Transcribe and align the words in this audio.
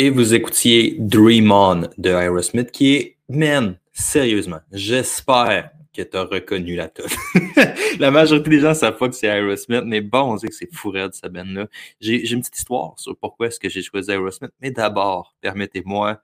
Et 0.00 0.10
vous 0.10 0.32
écoutiez 0.32 0.94
Dream 1.00 1.50
On 1.50 1.88
de 1.98 2.10
Aerosmith, 2.10 2.70
qui 2.70 2.94
est, 2.94 3.16
man, 3.28 3.76
sérieusement, 3.92 4.60
j'espère 4.70 5.72
que 5.92 6.02
tu 6.02 6.16
as 6.16 6.22
reconnu 6.22 6.76
la 6.76 6.88
tune. 6.88 7.06
la 7.98 8.12
majorité 8.12 8.48
des 8.48 8.60
gens 8.60 8.74
savent 8.74 8.96
pas 8.96 9.08
que 9.08 9.16
c'est 9.16 9.26
Aerosmith, 9.26 9.82
mais 9.84 10.00
bon, 10.00 10.34
on 10.34 10.38
sait 10.38 10.46
que 10.46 10.54
c'est 10.54 10.72
fou 10.72 10.92
de 10.92 11.10
cette 11.12 11.32
band-là. 11.32 11.66
J'ai 12.00 12.30
une 12.30 12.42
petite 12.42 12.58
histoire 12.58 12.94
sur 12.96 13.16
pourquoi 13.16 13.48
est-ce 13.48 13.58
que 13.58 13.68
j'ai 13.68 13.82
choisi 13.82 14.12
Aerosmith, 14.12 14.52
mais 14.60 14.70
d'abord, 14.70 15.34
permettez-moi 15.40 16.22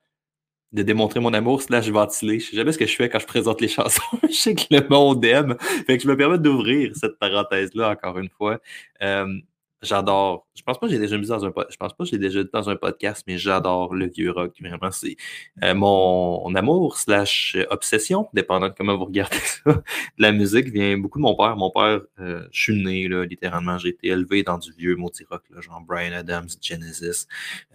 de 0.71 0.83
démontrer 0.85 1.19
mon 1.19 1.35
amour 1.35 1.61
slash 1.61 1.89
ventiler. 1.89 2.39
Je 2.39 2.51
sais 2.51 2.57
jamais 2.57 2.71
ce 2.71 2.79
que 2.79 2.87
je 2.87 2.95
fais 2.95 3.09
quand 3.09 3.19
je 3.19 3.27
présente 3.27 3.61
les 3.61 3.67
chansons. 3.67 4.03
je 4.23 4.35
sais 4.35 4.55
que 4.55 4.67
le 4.71 4.87
monde 4.89 5.25
aime. 5.25 5.57
Fait 5.59 5.97
que 5.97 6.03
je 6.05 6.09
me 6.09 6.17
permets 6.17 6.39
d'ouvrir 6.39 6.93
cette 6.95 7.19
parenthèse-là 7.19 7.91
encore 7.91 8.21
une 8.21 8.31
fois. 8.31 8.61
Euh, 9.03 9.27
J'adore. 9.85 10.47
Je 10.57 10.63
pense 10.63 10.79
pas 10.79 10.87
que 10.87 10.93
j'ai 10.93 10.99
déjà 10.99 11.19
mis 11.19 11.27
dans 11.27 11.45
un 11.45 11.53
je 11.71 11.77
pense 11.77 11.93
pas 11.93 12.05
que 12.05 12.11
j'ai 12.11 12.19
déjà 12.19 12.43
dit 12.43 12.51
dans 12.53 12.69
un 12.71 12.77
podcast, 12.77 13.25
mais 13.27 13.39
j'adore 13.39 13.95
le 13.95 14.09
vieux 14.09 14.31
rock. 14.31 14.53
Vraiment, 14.61 14.91
c'est 14.91 15.17
euh, 15.63 15.75
mon 15.75 16.55
amour 16.55 16.97
slash 16.99 17.57
obsession, 17.71 18.29
dépendant 18.33 18.69
de 18.69 18.75
comment 18.77 18.97
vous 18.97 19.05
regardez 19.05 19.37
ça. 19.65 19.83
la 20.19 20.33
musique 20.33 20.69
vient 20.69 20.97
beaucoup 20.97 21.19
de 21.19 21.23
mon 21.23 21.37
père. 21.37 21.57
Mon 21.57 21.71
père, 21.71 22.01
euh, 22.21 22.47
je 22.51 22.63
suis 22.63 22.83
né 22.83 23.09
là, 23.09 23.25
littéralement, 23.25 23.79
j'ai 23.79 23.91
été 23.91 24.09
élevé 24.09 24.43
dans 24.43 24.59
du 24.59 24.73
vieux 24.73 24.97
multi 24.97 25.25
rock, 25.31 25.43
là, 25.55 25.61
genre 25.61 25.83
Brian 25.87 26.13
Adams, 26.13 26.49
Genesis, 26.61 27.27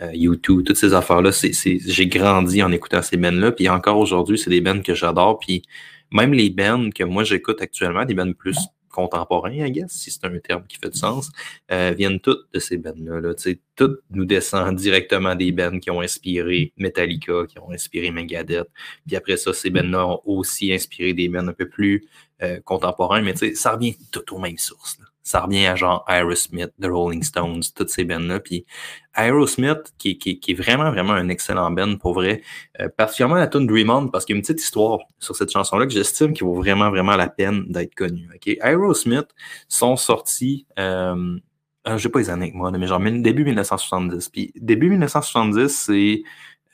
euh, 0.01 0.11
U2, 0.11 0.63
toutes 0.63 0.77
ces 0.77 0.93
affaires-là. 0.93 1.31
C'est, 1.31 1.53
j'ai 1.53 2.07
grandi 2.07 2.63
en 2.63 2.71
écoutant 2.71 3.01
ces 3.01 3.17
bands-là. 3.17 3.51
Puis 3.51 3.69
encore 3.69 3.97
aujourd'hui, 3.99 4.37
c'est 4.37 4.49
des 4.49 4.61
bands 4.61 4.81
que 4.81 4.95
j'adore. 4.95 5.39
Puis 5.39 5.63
même 6.11 6.33
les 6.33 6.49
bands 6.49 6.89
que 6.89 7.03
moi 7.03 7.23
j'écoute 7.23 7.61
actuellement, 7.61 8.05
des 8.05 8.15
bands 8.15 8.33
plus 8.33 8.57
contemporains, 8.89 9.53
I 9.53 9.71
guess, 9.71 9.91
si 9.91 10.11
c'est 10.11 10.25
un 10.25 10.37
terme 10.39 10.65
qui 10.67 10.77
fait 10.77 10.89
du 10.89 10.97
sens, 10.97 11.31
euh, 11.71 11.93
viennent 11.97 12.19
toutes 12.19 12.51
de 12.53 12.59
ces 12.59 12.77
bands-là. 12.77 13.21
Là. 13.21 13.33
Toutes 13.75 14.01
nous 14.11 14.25
descendent 14.25 14.75
directement 14.75 15.35
des 15.35 15.51
bands 15.51 15.79
qui 15.79 15.91
ont 15.91 16.01
inspiré 16.01 16.73
Metallica, 16.77 17.45
qui 17.47 17.59
ont 17.59 17.71
inspiré 17.71 18.11
Megadeth. 18.11 18.67
Puis 19.07 19.15
après 19.15 19.37
ça, 19.37 19.53
ces 19.53 19.69
bands-là 19.69 20.07
ont 20.07 20.21
aussi 20.25 20.73
inspiré 20.73 21.13
des 21.13 21.29
bands 21.29 21.47
un 21.47 21.53
peu 21.53 21.67
plus 21.67 22.07
euh, 22.41 22.59
contemporains, 22.61 23.21
mais 23.21 23.35
ça 23.55 23.73
revient 23.73 23.95
tout 24.11 24.33
aux 24.33 24.39
mêmes 24.39 24.57
sources. 24.57 24.99
Là 24.99 25.08
ça 25.29 25.41
revient 25.41 25.67
à 25.67 25.75
genre 25.75 26.03
Aerosmith, 26.07 26.71
The 26.81 26.87
Rolling 26.87 27.21
Stones, 27.21 27.61
toutes 27.75 27.91
ces 27.91 28.03
bands-là. 28.03 28.39
Puis 28.39 28.65
Aerosmith, 29.15 29.93
qui, 29.99 30.17
qui, 30.17 30.39
est 30.47 30.53
vraiment, 30.55 30.89
vraiment 30.89 31.13
un 31.13 31.29
excellent 31.29 31.69
band 31.69 31.97
pour 31.97 32.15
vrai, 32.15 32.41
euh, 32.79 32.89
particulièrement 32.89 33.35
la 33.35 33.45
tune 33.45 33.67
Dream 33.67 33.91
On, 33.91 34.07
parce 34.07 34.25
qu'il 34.25 34.33
y 34.33 34.37
a 34.37 34.39
une 34.39 34.41
petite 34.41 34.59
histoire 34.59 34.97
sur 35.19 35.35
cette 35.35 35.51
chanson-là 35.51 35.85
que 35.85 35.93
j'estime 35.93 36.33
qui 36.33 36.43
vaut 36.43 36.55
vraiment, 36.55 36.89
vraiment 36.89 37.15
la 37.15 37.27
peine 37.29 37.65
d'être 37.67 37.93
connue. 37.93 38.27
Okay? 38.37 38.57
Aerosmith 38.63 39.27
sont 39.67 39.97
sortis, 39.97 40.65
euh, 40.79 41.37
euh, 41.87 41.97
je 41.97 42.03
sais 42.03 42.09
pas 42.09 42.19
les 42.19 42.31
années 42.31 42.51
que 42.51 42.57
moi, 42.57 42.71
mais 42.71 42.87
genre 42.87 42.99
début 42.99 43.45
1970. 43.45 44.29
Puis 44.29 44.51
début 44.55 44.89
1970, 44.89 45.67
c'est 45.67 46.23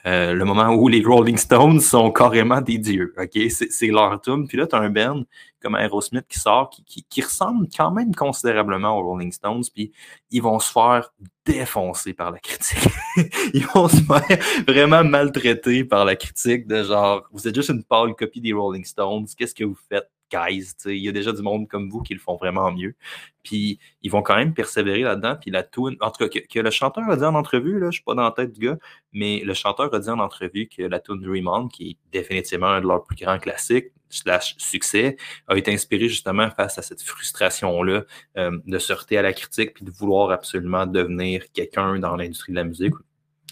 euh, 0.06 0.34
le 0.34 0.46
moment 0.46 0.70
où 0.70 0.88
les 0.88 1.04
Rolling 1.04 1.38
Stones 1.38 1.80
sont 1.80 2.12
carrément 2.12 2.62
des 2.62 2.78
dieux. 2.78 3.14
OK? 3.18 3.40
C'est 3.50 3.88
leur 3.88 4.22
tune. 4.22 4.48
Puis 4.48 4.58
là, 4.58 4.68
tu 4.68 4.76
as 4.76 4.80
un 4.80 4.90
band 4.90 5.24
comme 5.62 5.76
Aerosmith 5.76 6.28
qui 6.30 6.38
sort, 6.38 6.70
qui, 6.70 7.04
qui, 7.10 7.22
ressemble 7.22 7.68
quand 7.76 7.90
même 7.90 8.14
considérablement 8.14 9.00
aux 9.00 9.04
Rolling 9.04 9.32
Stones. 9.32 9.64
Puis 9.74 9.92
ils 10.30 10.44
vont 10.44 10.60
se 10.60 10.72
faire 10.72 11.12
défoncer 11.44 12.14
par 12.14 12.32
la 12.32 12.38
critique. 12.38 12.88
ils 13.54 13.66
vont 13.74 13.88
se 13.88 14.02
faire 14.02 14.38
vraiment 14.68 15.04
maltraiter 15.04 15.84
par 15.84 16.06
la 16.06 16.16
critique 16.16 16.68
de 16.68 16.84
genre, 16.84 17.24
vous 17.32 17.48
êtes 17.48 17.56
juste 17.56 17.70
une 17.70 17.84
pâle 17.84 18.14
copie 18.14 18.42
des 18.42 18.54
Rolling 18.54 18.86
Stones. 18.86 19.26
Qu'est-ce 19.36 19.56
que 19.56 19.64
vous 19.64 19.78
faites? 19.90 20.10
Guys. 20.32 20.74
Il 20.86 20.98
y 20.98 21.10
a 21.10 21.12
déjà 21.12 21.32
du 21.32 21.42
monde 21.42 21.68
comme 21.68 21.90
vous 21.90 22.02
qui 22.02 22.14
le 22.14 22.20
font 22.20 22.36
vraiment 22.36 22.72
mieux. 22.72 22.96
Puis 23.44 23.80
ils 24.02 24.12
vont 24.12 24.22
quand 24.22 24.36
même 24.36 24.54
persévérer 24.54 25.02
là-dedans. 25.02 25.36
Puis 25.40 25.52
la 25.52 25.64
tune, 25.64 25.96
en 26.00 26.12
tout 26.12 26.28
cas, 26.28 26.40
que, 26.40 26.60
le 26.60 26.72
chanteur 26.72 27.10
a 27.10 27.16
dit 27.16 27.24
en 27.24 27.36
entrevue, 27.36 27.80
là, 27.80 27.88
je 27.88 27.96
suis 27.96 28.04
pas 28.04 28.16
dans 28.16 28.24
la 28.24 28.32
tête 28.32 28.52
du 28.52 28.60
gars, 28.68 28.78
mais 29.14 29.42
le 29.46 29.54
chanteur 29.54 29.94
a 29.94 30.00
dit 30.00 30.10
en 30.10 30.20
entrevue 30.20 30.68
que 30.68 30.84
la 30.84 31.00
tune 31.00 31.22
Dream 31.22 31.48
On, 31.48 31.68
qui 31.68 31.92
est 31.92 31.98
définitivement 32.12 32.68
un 32.68 32.82
de 32.82 32.88
leurs 32.88 33.04
plus 33.04 33.16
grands 33.16 33.40
classiques, 33.40 33.92
slash 34.10 34.56
succès, 34.58 35.18
a 35.48 35.58
été 35.58 35.74
inspiré 35.74 36.08
justement 36.08 36.50
face 36.52 36.78
à 36.78 36.82
cette 36.82 37.02
frustration-là 37.02 38.04
euh, 38.38 38.58
de 38.66 38.80
sortir 38.80 39.20
à 39.20 39.24
la 39.24 39.34
critique 39.34 39.74
puis 39.74 39.86
de 39.86 39.92
vouloir 39.92 40.32
absolument 40.32 40.86
devenir 40.86 41.44
quelqu'un 41.54 42.00
dans 42.00 42.16
l'industrie 42.16 42.52
de 42.52 42.58
la 42.58 42.64
musique 42.64 42.94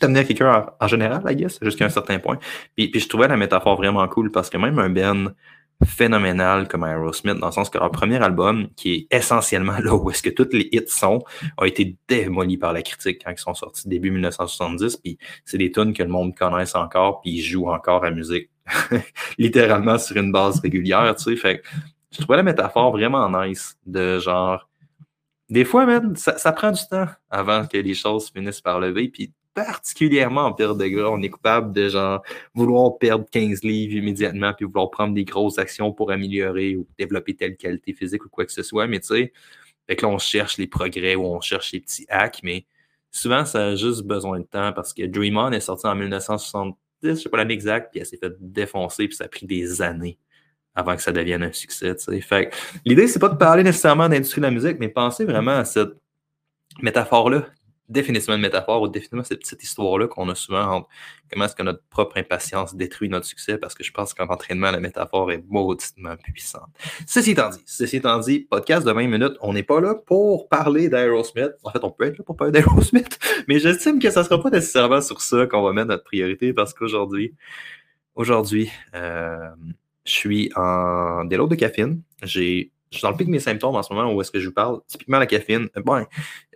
devenir 0.01 0.27
quelqu'un 0.27 0.65
en, 0.79 0.87
général, 0.87 1.23
I 1.29 1.35
guess, 1.35 1.59
jusqu'à 1.61 1.85
un 1.85 1.89
certain 1.89 2.19
point. 2.19 2.37
Puis, 2.75 2.91
je 2.93 3.07
trouvais 3.07 3.27
la 3.27 3.37
métaphore 3.37 3.77
vraiment 3.77 4.05
cool 4.07 4.31
parce 4.31 4.49
que 4.49 4.57
même 4.57 4.79
un 4.79 4.89
Ben 4.89 5.33
phénoménal 5.85 6.67
comme 6.67 6.83
Aerosmith, 6.83 7.37
dans 7.37 7.47
le 7.47 7.51
sens 7.51 7.69
que 7.69 7.77
leur 7.77 7.91
premier 7.91 8.21
album, 8.21 8.67
qui 8.75 8.93
est 8.93 9.15
essentiellement 9.15 9.77
là 9.79 9.95
où 9.95 10.09
est-ce 10.09 10.23
que 10.23 10.29
tous 10.29 10.49
les 10.51 10.69
hits 10.71 10.87
sont, 10.87 11.23
a 11.57 11.65
été 11.65 11.95
démoli 12.07 12.57
par 12.57 12.73
la 12.73 12.81
critique 12.81 13.21
quand 13.23 13.31
ils 13.31 13.37
sont 13.37 13.53
sortis 13.53 13.87
début 13.87 14.11
1970. 14.11 14.97
Puis 14.97 15.17
c'est 15.45 15.57
des 15.57 15.71
tunes 15.71 15.93
que 15.93 16.03
le 16.03 16.09
monde 16.09 16.35
connaisse 16.35 16.75
encore, 16.75 17.21
puis 17.21 17.31
ils 17.31 17.41
jouent 17.41 17.69
encore 17.69 18.03
à 18.03 18.11
musique 18.11 18.49
littéralement 19.37 19.97
sur 19.97 20.17
une 20.17 20.31
base 20.31 20.59
régulière, 20.59 21.15
tu 21.15 21.23
sais. 21.23 21.35
Fait 21.35 21.61
je 22.11 22.21
trouvais 22.21 22.37
la 22.37 22.43
métaphore 22.43 22.91
vraiment 22.91 23.29
nice 23.29 23.77
de 23.85 24.19
genre. 24.19 24.69
Des 25.49 25.65
fois, 25.65 25.85
même, 25.85 26.15
ça, 26.15 26.37
ça 26.37 26.51
prend 26.51 26.71
du 26.71 26.81
temps 26.89 27.07
avant 27.29 27.65
que 27.65 27.77
les 27.77 27.93
choses 27.95 28.29
finissent 28.29 28.61
par 28.61 28.79
lever. 28.79 29.09
Puis 29.09 29.33
particulièrement 29.53 30.45
en 30.45 30.53
période 30.53 30.77
de 30.77 30.87
gras, 30.87 31.09
on 31.09 31.21
est 31.21 31.29
coupable 31.29 31.73
de 31.73 31.89
genre 31.89 32.23
vouloir 32.53 32.97
perdre 32.97 33.25
15 33.31 33.63
livres 33.63 33.95
immédiatement 33.95 34.53
puis 34.53 34.65
vouloir 34.65 34.89
prendre 34.89 35.13
des 35.13 35.25
grosses 35.25 35.59
actions 35.59 35.91
pour 35.91 36.11
améliorer 36.11 36.75
ou 36.75 36.87
développer 36.97 37.35
telle 37.35 37.55
qualité 37.55 37.93
physique 37.93 38.25
ou 38.25 38.29
quoi 38.29 38.45
que 38.45 38.51
ce 38.51 38.63
soit. 38.63 38.87
Mais 38.87 38.99
tu 38.99 39.07
sais, 39.07 39.33
fait 39.87 39.95
que 39.95 40.05
là, 40.05 40.11
on 40.11 40.17
cherche 40.17 40.57
les 40.57 40.67
progrès 40.67 41.15
ou 41.15 41.25
on 41.25 41.41
cherche 41.41 41.71
les 41.71 41.81
petits 41.81 42.05
hacks, 42.09 42.41
mais 42.43 42.65
souvent, 43.11 43.45
ça 43.45 43.67
a 43.67 43.75
juste 43.75 44.03
besoin 44.03 44.39
de 44.39 44.45
temps 44.45 44.73
parce 44.73 44.93
que 44.93 45.03
Dream 45.05 45.37
On 45.37 45.51
est 45.51 45.59
sorti 45.59 45.85
en 45.87 45.95
1970, 45.95 46.75
je 47.03 47.13
sais 47.15 47.29
pas 47.29 47.37
l'année 47.37 47.53
exacte, 47.53 47.91
puis 47.91 47.99
elle 47.99 48.05
s'est 48.05 48.17
fait 48.17 48.33
défoncer, 48.39 49.07
puis 49.07 49.15
ça 49.15 49.25
a 49.25 49.27
pris 49.27 49.45
des 49.45 49.81
années 49.81 50.17
avant 50.75 50.95
que 50.95 51.01
ça 51.01 51.11
devienne 51.11 51.43
un 51.43 51.51
succès. 51.51 51.95
Tu 51.95 52.03
sais. 52.03 52.21
Fait 52.21 52.53
l'idée, 52.85 53.07
c'est 53.07 53.19
pas 53.19 53.29
de 53.29 53.35
parler 53.35 53.63
nécessairement 53.63 54.09
d'industrie 54.09 54.41
de 54.41 54.47
la 54.47 54.51
musique, 54.51 54.77
mais 54.79 54.89
penser 54.89 55.25
vraiment 55.25 55.51
à 55.51 55.65
cette 55.65 55.93
métaphore-là 56.81 57.45
définitivement 57.89 58.35
une 58.35 58.41
métaphore 58.41 58.81
ou 58.81 58.87
définitivement 58.87 59.23
cette 59.23 59.39
petite 59.39 59.63
histoire-là 59.63 60.07
qu'on 60.07 60.29
a 60.29 60.35
souvent 60.35 60.63
entre 60.63 60.87
comment 61.31 61.45
est-ce 61.45 61.55
que 61.55 61.63
notre 61.63 61.83
propre 61.89 62.17
impatience 62.17 62.75
détruit 62.75 63.09
notre 63.09 63.25
succès 63.25 63.57
parce 63.57 63.73
que 63.73 63.83
je 63.83 63.91
pense 63.91 64.13
qu'en 64.13 64.27
entraînement, 64.27 64.71
la 64.71 64.79
métaphore 64.79 65.31
est 65.31 65.43
mauditement 65.47 66.15
puissante. 66.17 66.69
Ceci 67.05 67.31
étant 67.31 67.49
dit, 67.49 67.61
ceci 67.65 67.97
étant 67.97 68.19
dit, 68.19 68.41
podcast 68.41 68.85
de 68.85 68.91
20 68.91 69.07
minutes, 69.07 69.33
on 69.41 69.53
n'est 69.53 69.63
pas 69.63 69.81
là 69.81 69.95
pour 69.95 70.47
parler 70.47 70.89
d'Aerosmith. 70.89 71.51
En 71.63 71.71
fait, 71.71 71.83
on 71.83 71.91
peut 71.91 72.05
être 72.05 72.17
là 72.17 72.23
pour 72.23 72.37
parler 72.37 72.51
d'Aerosmith, 72.51 73.19
mais 73.47 73.59
j'estime 73.59 73.99
que 73.99 74.09
ça 74.09 74.21
ne 74.21 74.25
sera 74.25 74.41
pas 74.41 74.49
nécessairement 74.49 75.01
sur 75.01 75.21
ça 75.21 75.45
qu'on 75.47 75.63
va 75.63 75.73
mettre 75.73 75.89
notre 75.89 76.03
priorité 76.03 76.53
parce 76.53 76.73
qu'aujourd'hui, 76.73 77.33
aujourd'hui, 78.15 78.71
euh, 78.95 79.49
je 80.05 80.11
suis 80.11 80.51
en 80.55 81.25
déload 81.25 81.49
de 81.49 81.55
caféine. 81.55 82.01
J'ai 82.21 82.71
je 82.93 82.99
suis 82.99 83.05
dans 83.05 83.11
le 83.11 83.17
pic 83.17 83.27
de 83.27 83.31
mes 83.31 83.39
symptômes 83.39 83.75
en 83.75 83.81
ce 83.81 83.91
moment 83.91 84.13
où 84.13 84.21
est-ce 84.21 84.31
que 84.31 84.39
je 84.39 84.47
vous 84.47 84.53
parle. 84.53 84.79
Typiquement 84.87 85.17
la 85.17 85.25
caféine. 85.25 85.67
Bon, 85.83 86.05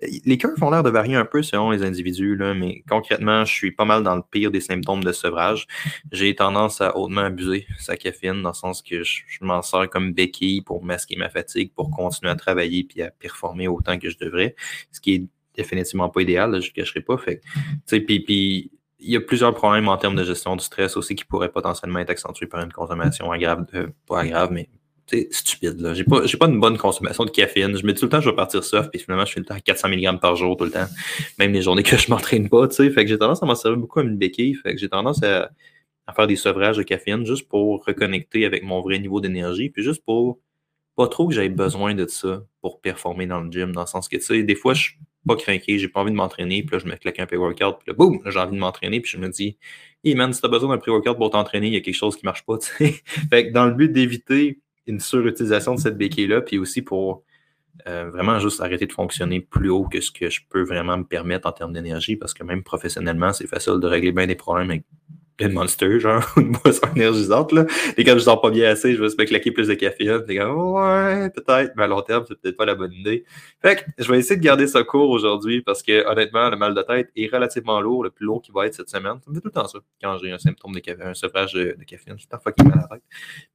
les 0.02 0.38
cœurs 0.38 0.56
font 0.58 0.70
l'air 0.70 0.84
de 0.84 0.90
varier 0.90 1.16
un 1.16 1.26
peu 1.26 1.42
selon 1.42 1.72
les 1.72 1.84
individus, 1.84 2.36
là, 2.36 2.54
mais 2.54 2.84
concrètement, 2.88 3.44
je 3.44 3.52
suis 3.52 3.72
pas 3.72 3.86
mal 3.86 4.04
dans 4.04 4.16
le 4.16 4.22
pire 4.22 4.52
des 4.52 4.62
symptômes 4.62 5.04
de 5.04 5.12
sevrage. 5.12 5.66
J'ai 6.12 6.36
tendance 6.36 6.80
à 6.80 6.96
hautement 6.96 7.22
abuser 7.22 7.66
sa 7.80 7.98
caféine, 7.98 8.44
dans 8.44 8.50
le 8.50 8.56
sens 8.56 8.82
que 8.82 9.04
je, 9.04 9.24
m'en 9.42 9.62
sers 9.62 9.90
comme 9.90 10.14
béquille 10.14 10.62
pour 10.62 10.84
masquer 10.84 11.16
ma 11.16 11.30
fatigue, 11.30 11.72
pour 11.74 11.90
continuer 11.90 12.32
à 12.32 12.36
travailler 12.36 12.84
puis 12.84 13.02
à 13.02 13.10
performer 13.10 13.68
autant 13.68 13.98
que 13.98 14.10
je 14.10 14.18
devrais. 14.18 14.56
Ce 14.92 15.02
qui 15.02 15.16
est 15.16 15.26
définitivement 15.56 16.10
pas 16.10 16.22
idéal, 16.22 16.62
je 16.62 16.70
ne 16.70 16.74
cacherai 16.74 17.02
pas. 17.02 17.18
Puis, 17.18 18.72
il 19.00 19.12
y 19.12 19.16
a 19.16 19.22
plusieurs 19.22 19.54
problèmes 19.54 19.88
en 19.88 19.98
termes 19.98 20.16
de 20.16 20.24
gestion 20.24 20.56
du 20.56 20.64
stress 20.64 20.98
aussi 20.98 21.16
qui 21.16 21.26
pourraient 21.26 21.52
potentiellement 21.52 22.00
être 22.00 22.10
accentués 22.10 22.48
par 22.48 22.64
une 22.64 22.72
consommation 22.72 23.32
aggrave, 23.32 23.66
euh, 23.76 23.88
pas 24.08 24.22
aggrave, 24.22 24.52
mais 24.52 24.70
c'est 25.08 25.34
stupide. 25.34 25.80
Là. 25.80 25.94
J'ai 25.94 26.04
pas, 26.04 26.22
pas 26.22 26.48
une 26.48 26.60
bonne 26.60 26.78
consommation 26.78 27.24
de 27.24 27.32
caféine. 27.32 27.78
Je 27.78 27.86
me 27.86 27.94
dis 27.94 28.00
tout 28.00 28.06
le 28.06 28.10
temps, 28.10 28.22
je 28.22 28.30
vais 28.30 28.36
partir 28.36 28.64
soft, 28.64 28.92
puis 28.92 29.00
finalement, 29.00 29.26
je 29.26 29.34
fais 29.34 29.40
le 29.40 29.46
temps 29.46 29.56
à 29.56 29.62
400 29.62 29.88
mg 29.90 30.20
par 30.20 30.36
jour 30.36 30.58
tout 30.58 30.66
le 30.66 30.72
temps. 30.72 30.86
Même 31.40 31.54
les 31.54 31.62
journées 31.62 31.84
que 31.84 31.98
je 31.98 32.10
m'entraîne 32.10 32.50
pas, 32.50 32.68
tu 32.68 32.76
sais. 32.76 32.90
Fait 32.90 33.04
que 33.04 33.10
j'ai 33.10 33.18
tendance 33.18 33.42
à 33.42 33.46
m'en 33.46 33.56
servir 33.56 33.80
beaucoup 33.80 34.00
comme 34.00 34.10
une 34.10 34.18
béquille. 34.18 34.56
Fait 34.56 34.74
que 34.74 34.80
j'ai 34.80 34.90
tendance 34.90 35.24
à, 35.24 35.50
à, 36.08 36.14
faire 36.14 36.28
des 36.28 36.36
sevrages 36.36 36.78
de 36.78 36.84
caféine 36.84 37.26
juste 37.26 37.48
pour 37.48 37.86
reconnecter 37.86 38.46
avec 38.46 38.64
mon 38.64 38.82
vrai 38.82 39.00
niveau 39.00 39.22
d'énergie, 39.22 39.70
puis 39.70 39.82
juste 39.82 40.04
pour 40.04 40.40
pas 40.98 41.08
trop 41.08 41.28
que 41.28 41.34
j'aie 41.36 41.50
besoin 41.50 41.94
de 41.94 42.08
ça 42.08 42.44
pour 42.62 42.82
performer 42.82 43.28
dans 43.28 43.40
le 43.40 43.52
gym, 43.52 43.72
dans 43.72 43.82
le 43.82 43.88
sens 43.88 44.10
que, 44.10 44.18
tu 44.18 44.24
sais, 44.24 44.44
des 44.44 44.56
fois, 44.56 44.74
je 44.74 44.82
suis 44.82 44.98
pas 45.28 45.36
craqué, 45.36 45.78
j'ai 45.78 45.88
pas 45.88 46.02
envie 46.02 46.12
de 46.12 46.16
m'entraîner, 46.16 46.64
puis 46.64 46.76
là, 46.76 46.80
je 46.80 46.90
me 46.90 46.96
claque 46.96 47.20
un 47.20 47.28
pré-workout, 47.28 47.78
puis 47.80 47.88
là, 47.88 47.94
boum, 47.94 48.20
j'ai 48.26 48.40
envie 48.40 48.56
de 48.56 48.60
m'entraîner, 48.60 49.00
puis 49.00 49.12
je 49.12 49.18
me 49.18 49.30
dis, 49.30 49.58
hey 50.04 50.16
man, 50.16 50.34
si 50.34 50.42
t'as 50.42 50.48
besoin 50.48 50.70
d'un 50.70 50.80
pré-workout 50.80 51.18
pour 51.18 51.30
t'entraîner, 51.30 51.68
il 51.68 51.74
y 51.74 51.78
a 51.78 51.82
quelque 51.82 51.94
chose 51.94 52.18
qui 52.18 52.26
marche 52.26 52.44
pas, 52.46 52.58
tu 52.60 52.68
sais. 52.68 53.04
fait 53.30 53.48
que 53.48 53.54
dans 53.54 53.68
le 53.68 53.74
but 53.74 53.92
d'éviter 53.92 54.60
une 54.88 55.00
surutilisation 55.00 55.76
de 55.76 55.80
cette 55.80 55.98
béquille-là, 55.98 56.42
puis 56.42 56.58
aussi 56.58 56.82
pour 56.82 57.24
euh, 57.88 58.10
vraiment 58.10 58.40
juste 58.40 58.62
arrêter 58.62 58.88
de 58.88 58.94
fonctionner 58.94 59.40
plus 59.40 59.70
haut 59.70 59.86
que 59.86 60.02
ce 60.02 60.12
que 60.12 60.30
je 60.30 60.42
peux 60.50 60.64
vraiment 60.64 60.98
me 60.98 61.04
permettre 61.04 61.48
en 61.48 61.52
termes 61.52 61.74
d'énergie, 61.74 62.16
parce 62.16 62.34
que 62.34 62.44
même 62.44 62.64
professionnellement, 62.64 63.34
c'est 63.34 63.48
facile 63.48 63.80
de 63.80 63.88
régler 63.88 64.12
bien 64.12 64.28
des 64.28 64.36
problèmes 64.36 64.72
avec 64.72 64.84
de 65.46 65.54
Monster, 65.54 66.00
genre, 66.00 66.24
une 66.38 66.52
boisson 66.52 66.88
énergisante, 66.96 67.52
là. 67.52 67.66
Et 67.96 68.04
quand 68.04 68.14
je 68.14 68.20
sens 68.20 68.40
pas 68.42 68.50
bien 68.50 68.70
assez, 68.70 68.96
je 68.96 69.02
vais 69.02 69.10
se 69.10 69.16
me 69.18 69.26
claquer 69.26 69.52
plus 69.52 69.68
de 69.68 69.76
caféine. 69.76 70.24
T'es 70.26 70.38
comme, 70.38 70.56
ouais, 70.74 71.30
peut-être, 71.30 71.74
mais 71.76 71.84
à 71.84 71.88
long 71.88 72.02
terme, 72.02 72.26
c'est 72.28 72.40
peut-être 72.40 72.58
pas 72.58 72.66
la 72.66 72.76
bonne 72.76 72.94
idée. 72.94 73.24
Fait 73.62 73.76
que 73.76 74.04
je 74.04 74.12
vais 74.12 74.20
essayer 74.20 74.38
de 74.38 74.44
garder 74.44 74.68
ça 74.68 74.84
court 74.84 75.10
aujourd'hui 75.10 75.62
parce 75.62 75.84
que, 75.84 76.08
honnêtement, 76.08 76.50
le 76.50 76.58
mal 76.58 76.74
de 76.74 76.82
tête 76.82 77.10
est 77.16 77.32
relativement 77.32 77.80
lourd, 77.82 78.04
le 78.04 78.10
plus 78.10 78.26
lourd 78.26 78.42
qui 78.42 78.52
va 78.52 78.66
être 78.66 78.74
cette 78.74 78.90
semaine. 78.90 79.20
Ça 79.24 79.30
me 79.30 79.36
fait 79.36 79.42
tout 79.42 79.48
le 79.48 79.52
temps 79.52 79.68
ça 79.68 79.80
quand 80.02 80.18
j'ai 80.18 80.32
un 80.32 80.40
symptôme 80.40 80.74
de 80.74 80.80
café, 80.80 81.04
un 81.04 81.14
sevrage 81.14 81.54
de, 81.54 81.76
de 81.78 81.84
caféine. 81.84 82.16
Je 82.16 82.22
suis 82.22 82.28
pas 82.28 82.40
fucking 82.40 82.68
mal 82.68 82.80
à 82.90 82.96
tête. 82.96 83.04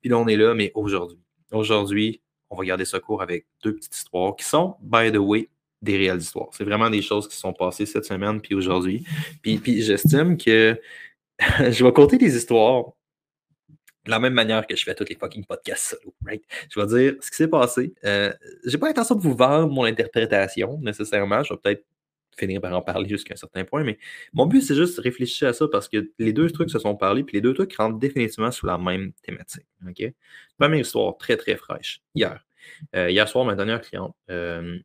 Puis 0.00 0.10
là, 0.10 0.18
on 0.18 0.26
est 0.28 0.36
là, 0.36 0.54
mais 0.54 0.70
aujourd'hui. 0.74 1.18
Aujourd'hui, 1.50 2.20
on 2.48 2.56
va 2.56 2.64
garder 2.64 2.84
ça 2.84 3.00
court 3.00 3.22
avec 3.22 3.46
deux 3.64 3.74
petites 3.74 3.94
histoires 3.94 4.36
qui 4.36 4.44
sont, 4.44 4.76
by 4.82 5.10
the 5.10 5.16
way, 5.16 5.48
des 5.80 5.96
réelles 5.96 6.20
histoires. 6.20 6.48
C'est 6.52 6.64
vraiment 6.64 6.88
des 6.88 7.02
choses 7.02 7.28
qui 7.28 7.36
sont 7.36 7.52
passées 7.52 7.86
cette 7.86 8.04
semaine 8.04 8.40
puis 8.40 8.54
aujourd'hui. 8.54 9.04
Puis, 9.42 9.58
puis 9.58 9.82
j'estime 9.82 10.36
que 10.36 10.78
je 11.70 11.84
vais 11.84 11.92
compter 11.92 12.18
des 12.18 12.36
histoires 12.36 12.92
de 14.04 14.10
la 14.10 14.18
même 14.18 14.34
manière 14.34 14.66
que 14.66 14.74
je 14.74 14.82
fais 14.84 14.94
tous 14.94 15.08
les 15.08 15.14
fucking 15.14 15.44
podcasts 15.44 15.96
solo, 15.96 16.14
right? 16.26 16.42
Je 16.70 16.80
vais 16.80 16.86
dire 16.86 17.22
ce 17.22 17.30
qui 17.30 17.36
s'est 17.36 17.48
passé. 17.48 17.94
Euh, 18.04 18.32
j'ai 18.64 18.78
pas 18.78 18.88
l'intention 18.88 19.14
de 19.14 19.20
vous 19.20 19.34
vendre 19.34 19.72
mon 19.72 19.84
interprétation 19.84 20.78
nécessairement. 20.80 21.42
Je 21.44 21.54
vais 21.54 21.60
peut-être 21.62 21.84
finir 22.36 22.60
par 22.60 22.72
en 22.74 22.82
parler 22.82 23.08
jusqu'à 23.08 23.34
un 23.34 23.36
certain 23.36 23.64
point, 23.64 23.84
mais 23.84 23.98
mon 24.32 24.46
but, 24.46 24.62
c'est 24.62 24.74
juste 24.74 24.98
réfléchir 24.98 25.48
à 25.48 25.52
ça 25.52 25.66
parce 25.70 25.88
que 25.88 26.10
les 26.18 26.32
deux 26.32 26.50
trucs 26.50 26.70
se 26.70 26.78
sont 26.78 26.96
parlé, 26.96 27.22
puis 27.24 27.36
les 27.36 27.40
deux 27.40 27.52
trucs 27.52 27.74
rentrent 27.76 27.98
définitivement 27.98 28.50
sous 28.50 28.66
la 28.66 28.78
même 28.78 29.12
thématique. 29.22 29.66
OK? 29.86 30.02
Première 30.58 30.80
histoire 30.80 31.16
très, 31.18 31.36
très 31.36 31.56
fraîche. 31.56 32.00
Hier. 32.14 32.44
Euh, 32.96 33.10
hier 33.10 33.28
soir, 33.28 33.44
ma 33.44 33.54
dernière 33.54 33.82
cliente, 33.82 34.14
euh, 34.30 34.78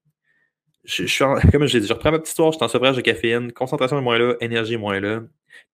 je, 0.83 1.06
suis 1.06 1.24
comme 1.51 1.65
j'ai 1.65 1.80
dit, 1.80 1.88
je 1.88 1.94
reprends 1.94 2.12
ma 2.12 2.19
petite 2.19 2.30
histoire, 2.30 2.51
je 2.51 2.57
suis 2.57 2.65
en 2.65 2.68
sevrage 2.68 2.95
de 2.95 3.01
caféine, 3.01 3.51
concentration 3.51 3.98
est 3.98 4.01
moins 4.01 4.18
là, 4.18 4.36
énergie 4.42 4.74
est 4.74 4.77
moins 4.77 5.00
là. 5.00 5.21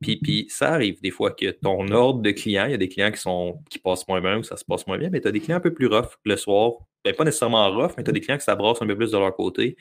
Puis, 0.02 0.18
puis 0.18 0.46
ça 0.50 0.74
arrive 0.74 1.02
des 1.02 1.12
fois 1.12 1.32
que 1.32 1.52
ton 1.52 1.88
ordre 1.90 2.22
de 2.22 2.32
client, 2.32 2.66
il 2.66 2.72
y 2.72 2.76
a 2.76 2.78
des 2.78 2.90
clients 2.90 3.12
qui 3.12 3.20
sont 3.20 3.60
qui 3.70 3.80
passent 3.80 4.08
moins 4.08 4.22
bien 4.22 4.38
ou 4.38 4.44
ça 4.44 4.58
se 4.58 4.66
passe 4.66 4.86
moins 4.88 4.98
bien, 4.98 5.10
mais 5.10 5.22
tu 5.22 5.28
as 5.28 5.32
des 5.32 5.40
clients 5.40 5.58
un 5.58 5.62
peu 5.62 5.74
plus 5.74 5.88
rough 5.88 6.18
le 6.26 6.36
soir. 6.38 6.74
Ben, 7.04 7.14
pas 7.14 7.26
nécessairement 7.26 7.70
rough, 7.70 7.92
mais 7.98 8.04
tu 8.04 8.10
as 8.10 8.14
des 8.14 8.22
clients 8.22 8.38
qui 8.38 8.46
s'abrassent 8.46 8.82
un 8.82 8.88
peu 8.88 8.96
plus 8.96 9.12
de 9.12 9.18
leur 9.18 9.36
côté. 9.36 9.76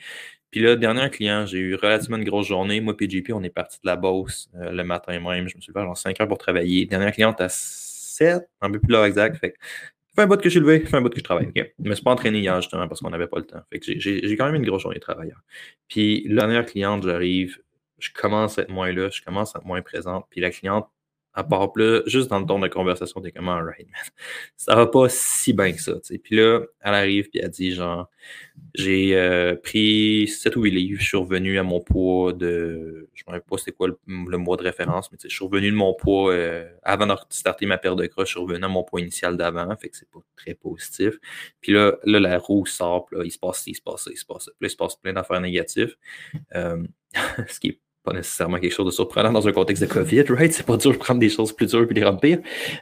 Puis 0.51 0.61
là, 0.61 0.75
dernier 0.75 1.09
client, 1.09 1.45
j'ai 1.45 1.57
eu 1.57 1.75
relativement 1.75 2.17
une 2.17 2.25
grosse 2.25 2.47
journée. 2.47 2.81
Moi, 2.81 2.95
PGP, 2.95 3.33
on 3.33 3.41
est 3.43 3.49
parti 3.49 3.79
de 3.81 3.87
la 3.87 3.95
bosse 3.95 4.49
euh, 4.55 4.71
le 4.71 4.83
matin 4.83 5.19
même. 5.19 5.47
Je 5.47 5.55
me 5.55 5.61
suis 5.61 5.71
levé 5.73 5.89
à 5.89 5.95
5 5.95 6.19
heures 6.21 6.27
pour 6.27 6.37
travailler. 6.37 6.85
Dernière 6.85 7.11
cliente 7.11 7.39
à 7.41 7.47
7, 7.49 8.43
un 8.61 8.71
peu 8.71 8.79
plus 8.79 8.91
là 8.91 9.07
exact. 9.07 9.37
Fait 9.37 9.55
fait 10.15 10.21
un 10.21 10.27
bout 10.27 10.37
que 10.37 10.43
je 10.43 10.49
suis 10.49 10.59
levé, 10.59 10.81
fait 10.81 10.95
un 10.95 11.01
bout 11.01 11.09
que 11.09 11.17
je 11.17 11.23
travaille. 11.23 11.47
Okay. 11.47 11.73
Je 11.83 11.89
me 11.89 11.95
suis 11.95 12.03
pas 12.03 12.11
entraîné 12.11 12.39
hier 12.39 12.61
justement 12.61 12.87
parce 12.87 13.01
qu'on 13.01 13.09
n'avait 13.09 13.27
pas 13.27 13.39
le 13.39 13.45
temps. 13.45 13.61
Fait 13.71 13.79
que 13.79 13.99
j'ai 13.99 14.37
quand 14.37 14.45
même 14.45 14.55
une 14.55 14.65
grosse 14.65 14.83
journée 14.83 14.97
de 14.97 15.01
travail. 15.01 15.33
Puis 15.87 16.23
la 16.27 16.43
dernière 16.43 16.65
cliente, 16.65 17.03
j'arrive, 17.03 17.57
je 18.03 18.11
commence 18.13 18.59
à 18.59 18.63
être 18.63 18.69
moins 18.69 18.91
là, 18.91 19.09
je 19.09 19.21
commence 19.21 19.55
à 19.55 19.59
être 19.59 19.65
moins 19.65 19.81
présente. 19.81 20.25
Puis 20.29 20.41
la 20.41 20.51
cliente 20.51 20.87
à 21.35 21.43
part 21.43 21.71
là, 21.75 22.01
juste 22.05 22.29
dans 22.29 22.39
le 22.39 22.45
ton 22.45 22.59
de 22.59 22.67
conversation, 22.67 23.19
t'es 23.19 23.31
comme, 23.31 23.49
alright, 23.49 23.87
man, 23.87 24.01
ça 24.55 24.75
va 24.75 24.85
pas 24.85 25.09
si 25.09 25.51
bien 25.53 25.71
que 25.71 25.81
ça, 25.81 25.93
tu 25.93 26.01
sais. 26.03 26.17
Puis 26.19 26.35
là, 26.35 26.61
elle 26.81 26.93
arrive, 26.93 27.29
puis 27.29 27.39
elle 27.41 27.49
dit, 27.49 27.71
genre, 27.73 28.07
j'ai 28.75 29.17
euh, 29.17 29.55
pris 29.55 30.27
7 30.27 30.55
ou 30.55 30.63
8 30.63 30.71
livres, 30.71 31.01
je 31.01 31.07
suis 31.07 31.17
revenu 31.17 31.57
à 31.57 31.63
mon 31.63 31.81
poids 31.81 32.33
de, 32.33 33.09
je 33.13 33.23
ne 33.27 33.33
sais 33.33 33.41
pas 33.41 33.57
c'était 33.57 33.71
quoi 33.71 33.87
le, 33.87 34.37
mois 34.37 34.57
de 34.57 34.63
référence, 34.63 35.11
mais 35.11 35.17
je 35.23 35.27
suis 35.27 35.43
revenu 35.43 35.71
de 35.71 35.75
mon 35.75 35.95
poids, 35.95 36.31
euh, 36.31 36.71
avant 36.83 37.07
de 37.07 37.15
starter 37.29 37.65
ma 37.65 37.79
paire 37.79 37.95
de 37.95 38.05
croches, 38.05 38.27
je 38.27 38.33
suis 38.33 38.39
revenu 38.39 38.63
à 38.63 38.67
mon 38.67 38.83
poids 38.83 39.01
initial 39.01 39.35
d'avant, 39.35 39.75
fait 39.75 39.89
que 39.89 39.97
c'est 39.97 40.09
pas 40.11 40.19
très 40.35 40.53
positif. 40.53 41.15
Puis 41.61 41.71
là, 41.71 41.93
là, 42.03 42.19
la 42.19 42.37
roue 42.37 42.67
sort, 42.67 43.07
là, 43.11 43.23
il 43.25 43.31
se 43.31 43.39
passe 43.39 43.65
il 43.65 43.75
se 43.75 43.81
passe 43.81 44.07
il 44.11 44.17
se 44.17 44.25
passe 44.25 44.45
Puis 44.45 44.53
là, 44.61 44.67
il 44.67 44.69
se 44.69 44.75
passe 44.75 44.95
plein 44.97 45.13
d'affaires 45.13 45.41
négatives. 45.41 45.95
Euh, 46.55 46.83
ce 47.47 47.59
qui 47.59 47.69
est 47.69 47.79
pas 48.03 48.13
nécessairement 48.13 48.59
quelque 48.59 48.73
chose 48.73 48.85
de 48.85 48.91
surprenant 48.91 49.31
dans 49.31 49.47
un 49.47 49.51
contexte 49.51 49.83
de 49.83 49.87
COVID, 49.87 50.23
right? 50.29 50.51
C'est 50.51 50.65
pas 50.65 50.77
dur 50.77 50.91
de 50.91 50.97
prendre 50.97 51.19
des 51.19 51.29
choses 51.29 51.53
plus 51.53 51.67
dures 51.67 51.87
puis 51.87 51.95
les 51.95 52.03
rendre 52.03 52.19
pires. 52.19 52.39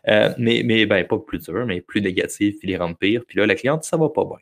Euh, 0.07 0.33
mais, 0.37 0.63
mais 0.65 0.85
ben, 0.85 1.05
pas 1.05 1.19
plus 1.19 1.39
dures, 1.39 1.65
mais 1.65 1.81
plus 1.81 2.01
négatives 2.01 2.57
puis 2.57 2.67
les 2.67 2.77
rendre 2.77 2.97
pires. 2.97 3.23
Puis 3.27 3.37
là, 3.37 3.45
la 3.45 3.55
cliente, 3.55 3.83
ça 3.83 3.97
va 3.97 4.09
pas 4.09 4.25
bien. 4.25 4.37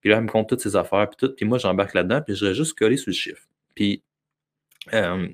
Puis 0.00 0.10
là, 0.10 0.16
elle 0.18 0.24
me 0.24 0.28
compte 0.28 0.48
toutes 0.48 0.60
ses 0.60 0.76
affaires, 0.76 1.08
puis 1.08 1.16
tout. 1.18 1.34
Puis 1.34 1.44
moi, 1.44 1.58
j'embarque 1.58 1.94
là-dedans, 1.94 2.20
puis 2.22 2.34
je 2.34 2.46
vais 2.46 2.54
juste 2.54 2.78
coller 2.78 2.96
sur 2.96 3.10
le 3.10 3.14
chiffre. 3.14 3.42
Puis 3.74 4.02
euh, 4.92 5.28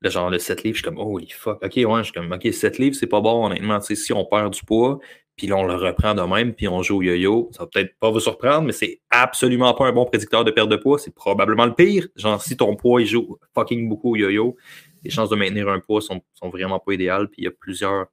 le 0.00 0.10
genre, 0.10 0.30
le 0.30 0.38
7 0.38 0.62
livres, 0.62 0.76
je 0.76 0.82
suis 0.82 0.88
comme, 0.90 0.98
holy 0.98 1.28
fuck. 1.30 1.62
OK, 1.62 1.76
ouais, 1.76 1.98
je 1.98 2.02
suis 2.04 2.12
comme, 2.12 2.32
OK, 2.32 2.52
7 2.52 2.78
livres, 2.78 2.96
c'est 2.96 3.06
pas 3.06 3.20
bon, 3.20 3.46
honnêtement. 3.46 3.80
si 3.80 4.12
on 4.12 4.24
perd 4.24 4.52
du 4.52 4.62
poids, 4.64 4.98
puis 5.36 5.46
là, 5.46 5.56
on 5.56 5.64
le 5.64 5.74
reprend 5.74 6.14
de 6.14 6.22
même, 6.22 6.54
puis 6.54 6.68
on 6.68 6.82
joue 6.82 6.98
au 6.98 7.02
yo-yo. 7.02 7.48
Ça 7.52 7.62
va 7.62 7.70
peut-être 7.72 7.98
pas 7.98 8.10
vous 8.10 8.20
surprendre, 8.20 8.62
mais 8.62 8.72
c'est 8.72 9.00
absolument 9.10 9.72
pas 9.74 9.86
un 9.86 9.92
bon 9.92 10.04
prédicteur 10.04 10.44
de 10.44 10.50
perte 10.50 10.68
de 10.68 10.76
poids. 10.76 10.98
C'est 10.98 11.14
probablement 11.14 11.64
le 11.64 11.74
pire. 11.74 12.08
Genre, 12.16 12.42
si 12.42 12.56
ton 12.56 12.76
poids, 12.76 13.00
il 13.00 13.06
joue 13.06 13.38
fucking 13.54 13.88
beaucoup 13.88 14.12
au 14.12 14.16
yo-yo, 14.16 14.56
les 15.02 15.10
chances 15.10 15.30
de 15.30 15.36
maintenir 15.36 15.68
un 15.68 15.80
poids 15.80 16.02
sont, 16.02 16.20
sont 16.34 16.50
vraiment 16.50 16.78
pas 16.78 16.92
idéales, 16.92 17.28
puis 17.28 17.42
il 17.42 17.44
y 17.44 17.48
a 17.48 17.52
plusieurs 17.52 18.06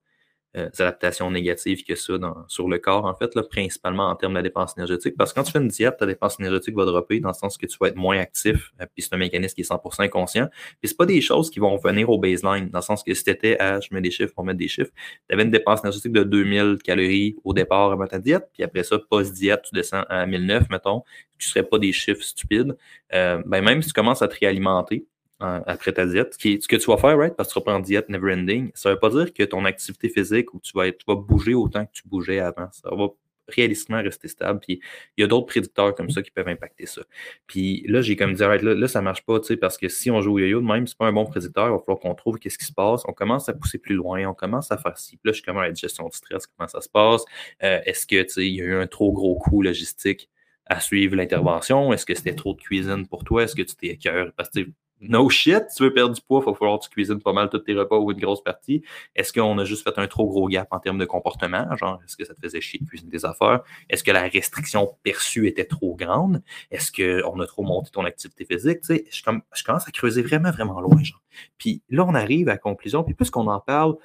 euh, 0.57 0.69
adaptations 0.79 1.29
négatives 1.31 1.83
que 1.83 1.95
ça 1.95 2.13
sur 2.47 2.67
le 2.67 2.79
corps, 2.79 3.05
en 3.05 3.15
fait, 3.15 3.31
principalement 3.49 4.09
en 4.09 4.15
termes 4.15 4.33
de 4.33 4.41
dépense 4.41 4.73
énergétique. 4.77 5.15
Parce 5.17 5.31
que 5.31 5.39
quand 5.39 5.43
tu 5.43 5.51
fais 5.51 5.59
une 5.59 5.67
diète, 5.67 5.97
ta 5.97 6.05
dépense 6.05 6.39
énergétique 6.39 6.75
va 6.75 6.85
dropper 6.85 7.19
dans 7.19 7.29
le 7.29 7.33
sens 7.33 7.57
que 7.57 7.65
tu 7.65 7.77
vas 7.79 7.87
être 7.87 7.95
moins 7.95 8.19
actif, 8.19 8.71
euh, 8.81 8.85
puis 8.93 9.03
c'est 9.03 9.13
un 9.13 9.17
mécanisme 9.17 9.55
qui 9.55 9.61
est 9.61 9.69
100% 9.69 10.03
inconscient. 10.03 10.47
Puis 10.79 10.89
c'est 10.89 10.97
pas 10.97 11.05
des 11.05 11.21
choses 11.21 11.49
qui 11.49 11.59
vont 11.59 11.77
venir 11.77 12.09
au 12.09 12.17
baseline, 12.17 12.69
dans 12.69 12.79
le 12.79 12.83
sens 12.83 13.03
que 13.03 13.13
si 13.13 13.23
tu 13.23 13.29
étais 13.29 13.59
à, 13.59 13.79
je 13.79 13.89
mets 13.91 14.01
des 14.01 14.11
chiffres, 14.11 14.33
on 14.37 14.43
met 14.43 14.53
des 14.53 14.67
chiffres, 14.67 14.91
tu 15.27 15.33
avais 15.33 15.43
une 15.43 15.51
dépense 15.51 15.81
énergétique 15.81 16.11
de 16.11 16.23
2000 16.23 16.77
calories 16.83 17.35
au 17.43 17.53
départ 17.53 17.91
avant 17.91 18.07
ta 18.07 18.19
diète, 18.19 18.49
puis 18.53 18.63
après 18.63 18.83
ça, 18.83 18.97
post-diète, 19.09 19.61
tu 19.69 19.75
descends 19.75 20.03
à 20.09 20.25
1009, 20.25 20.69
mettons, 20.69 21.03
tu 21.37 21.47
serais 21.47 21.63
pas 21.63 21.77
des 21.79 21.93
chiffres 21.93 22.23
stupides. 22.23 22.75
Euh, 23.13 23.41
ben 23.45 23.63
même 23.63 23.81
si 23.81 23.89
tu 23.89 23.93
commences 23.93 24.21
à 24.21 24.27
te 24.27 24.37
réalimenter, 24.39 25.05
après 25.39 25.93
ta 25.93 26.05
diète. 26.05 26.35
Ce, 26.39 26.67
que 26.67 26.75
tu 26.75 26.87
vas 26.87 26.97
faire, 26.97 27.17
right, 27.17 27.35
parce 27.35 27.49
que 27.49 27.53
tu 27.53 27.59
reprends 27.59 27.79
diète 27.79 28.09
never 28.09 28.33
ending, 28.33 28.71
ça 28.73 28.89
ne 28.89 28.95
veut 28.95 28.99
pas 28.99 29.09
dire 29.09 29.33
que 29.33 29.43
ton 29.43 29.65
activité 29.65 30.09
physique 30.09 30.53
ou 30.53 30.59
tu 30.59 30.71
vas, 30.75 30.91
tu 30.91 31.05
vas 31.07 31.15
bouger 31.15 31.53
autant 31.53 31.85
que 31.85 31.91
tu 31.91 32.03
bougeais 32.07 32.39
avant. 32.39 32.69
Ça 32.71 32.89
va 32.89 33.07
réalistiquement 33.47 34.01
rester 34.01 34.27
stable. 34.27 34.59
Puis 34.59 34.81
il 35.17 35.21
y 35.21 35.23
a 35.23 35.27
d'autres 35.27 35.45
prédicteurs 35.45 35.95
comme 35.95 36.09
ça 36.09 36.21
qui 36.21 36.31
peuvent 36.31 36.47
impacter 36.47 36.85
ça. 36.85 37.01
Puis 37.45 37.83
là, 37.87 38.01
j'ai 38.01 38.15
comme 38.15 38.33
dit, 38.33 38.43
right, 38.43 38.61
là, 38.61 38.73
là, 38.73 38.87
ça 38.87 39.01
marche 39.01 39.23
pas, 39.25 39.39
tu 39.39 39.47
sais, 39.47 39.57
parce 39.57 39.77
que 39.77 39.87
si 39.87 40.11
on 40.11 40.21
joue 40.21 40.33
au 40.33 40.39
yo-yo 40.39 40.61
même, 40.61 40.87
c'est 40.87 40.97
pas 40.97 41.07
un 41.07 41.13
bon 41.13 41.25
prédicteur, 41.25 41.67
il 41.67 41.71
va 41.71 41.79
falloir 41.79 41.99
qu'on 41.99 42.15
trouve 42.15 42.37
qu'est-ce 42.39 42.57
qui 42.57 42.65
se 42.65 42.73
passe. 42.73 43.03
On 43.07 43.13
commence 43.13 43.47
à 43.49 43.53
pousser 43.53 43.77
plus 43.77 43.95
loin, 43.95 44.25
on 44.27 44.33
commence 44.33 44.71
à 44.71 44.77
faire 44.77 44.97
ci. 44.97 45.17
Puis 45.17 45.29
là, 45.29 45.31
je 45.33 45.41
commence 45.41 45.63
à 45.63 45.69
être 45.69 45.77
gestion 45.77 46.07
du 46.07 46.17
stress, 46.17 46.47
comment 46.47 46.67
ça 46.67 46.81
se 46.81 46.89
passe? 46.89 47.23
Euh, 47.63 47.79
est-ce 47.85 48.05
que, 48.05 48.21
tu 48.23 48.45
y 48.45 48.61
a 48.61 48.65
eu 48.65 48.75
un 48.75 48.87
trop 48.87 49.11
gros 49.11 49.35
coût 49.35 49.61
logistique 49.61 50.29
à 50.65 50.79
suivre 50.81 51.15
l'intervention? 51.15 51.93
Est-ce 51.93 52.05
que 52.05 52.15
c'était 52.15 52.35
trop 52.35 52.53
de 52.53 52.61
cuisine 52.61 53.07
pour 53.07 53.23
toi? 53.23 53.43
Est-ce 53.43 53.55
que 53.55 53.61
tu 53.61 53.75
t'es 53.75 53.95
cœur? 53.97 54.31
Parce 54.35 54.49
que 54.49 54.67
no 55.01 55.29
shit, 55.29 55.63
tu 55.75 55.83
veux 55.83 55.93
perdre 55.93 56.13
du 56.13 56.21
poids, 56.21 56.41
il 56.45 56.49
va 56.49 56.53
falloir 56.55 56.79
que 56.79 56.85
tu 56.85 56.89
cuisines 56.89 57.21
pas 57.21 57.33
mal 57.33 57.49
tous 57.49 57.59
tes 57.59 57.73
repas 57.73 57.97
ou 57.97 58.11
une 58.11 58.19
grosse 58.19 58.43
partie. 58.43 58.83
Est-ce 59.15 59.31
qu'on 59.31 59.57
a 59.59 59.65
juste 59.65 59.83
fait 59.83 59.97
un 59.99 60.07
trop 60.07 60.27
gros 60.27 60.47
gap 60.47 60.67
en 60.71 60.79
termes 60.79 60.97
de 60.97 61.05
comportement? 61.05 61.75
Genre, 61.75 61.99
est-ce 62.03 62.17
que 62.17 62.25
ça 62.25 62.33
te 62.33 62.39
faisait 62.41 62.61
chier 62.61 62.79
de 62.79 62.87
cuisiner 62.87 63.11
des 63.11 63.25
affaires? 63.25 63.61
Est-ce 63.89 64.03
que 64.03 64.11
la 64.11 64.23
restriction 64.23 64.95
perçue 65.03 65.47
était 65.47 65.65
trop 65.65 65.95
grande? 65.95 66.41
Est-ce 66.71 66.91
qu'on 66.91 67.39
a 67.39 67.47
trop 67.47 67.63
monté 67.63 67.91
ton 67.91 68.05
activité 68.05 68.45
physique? 68.45 68.81
Tu 68.81 68.95
sais, 68.95 69.05
je, 69.09 69.21
je 69.53 69.63
commence 69.63 69.87
à 69.87 69.91
creuser 69.91 70.21
vraiment, 70.21 70.51
vraiment 70.51 70.81
loin, 70.81 71.03
genre. 71.03 71.21
Puis 71.57 71.81
là, 71.89 72.05
on 72.05 72.15
arrive 72.15 72.49
à 72.49 72.53
la 72.53 72.57
conclusion, 72.57 73.03
puis 73.03 73.13
plus 73.13 73.29
qu'on 73.29 73.47
en 73.47 73.59
parle, 73.59 73.95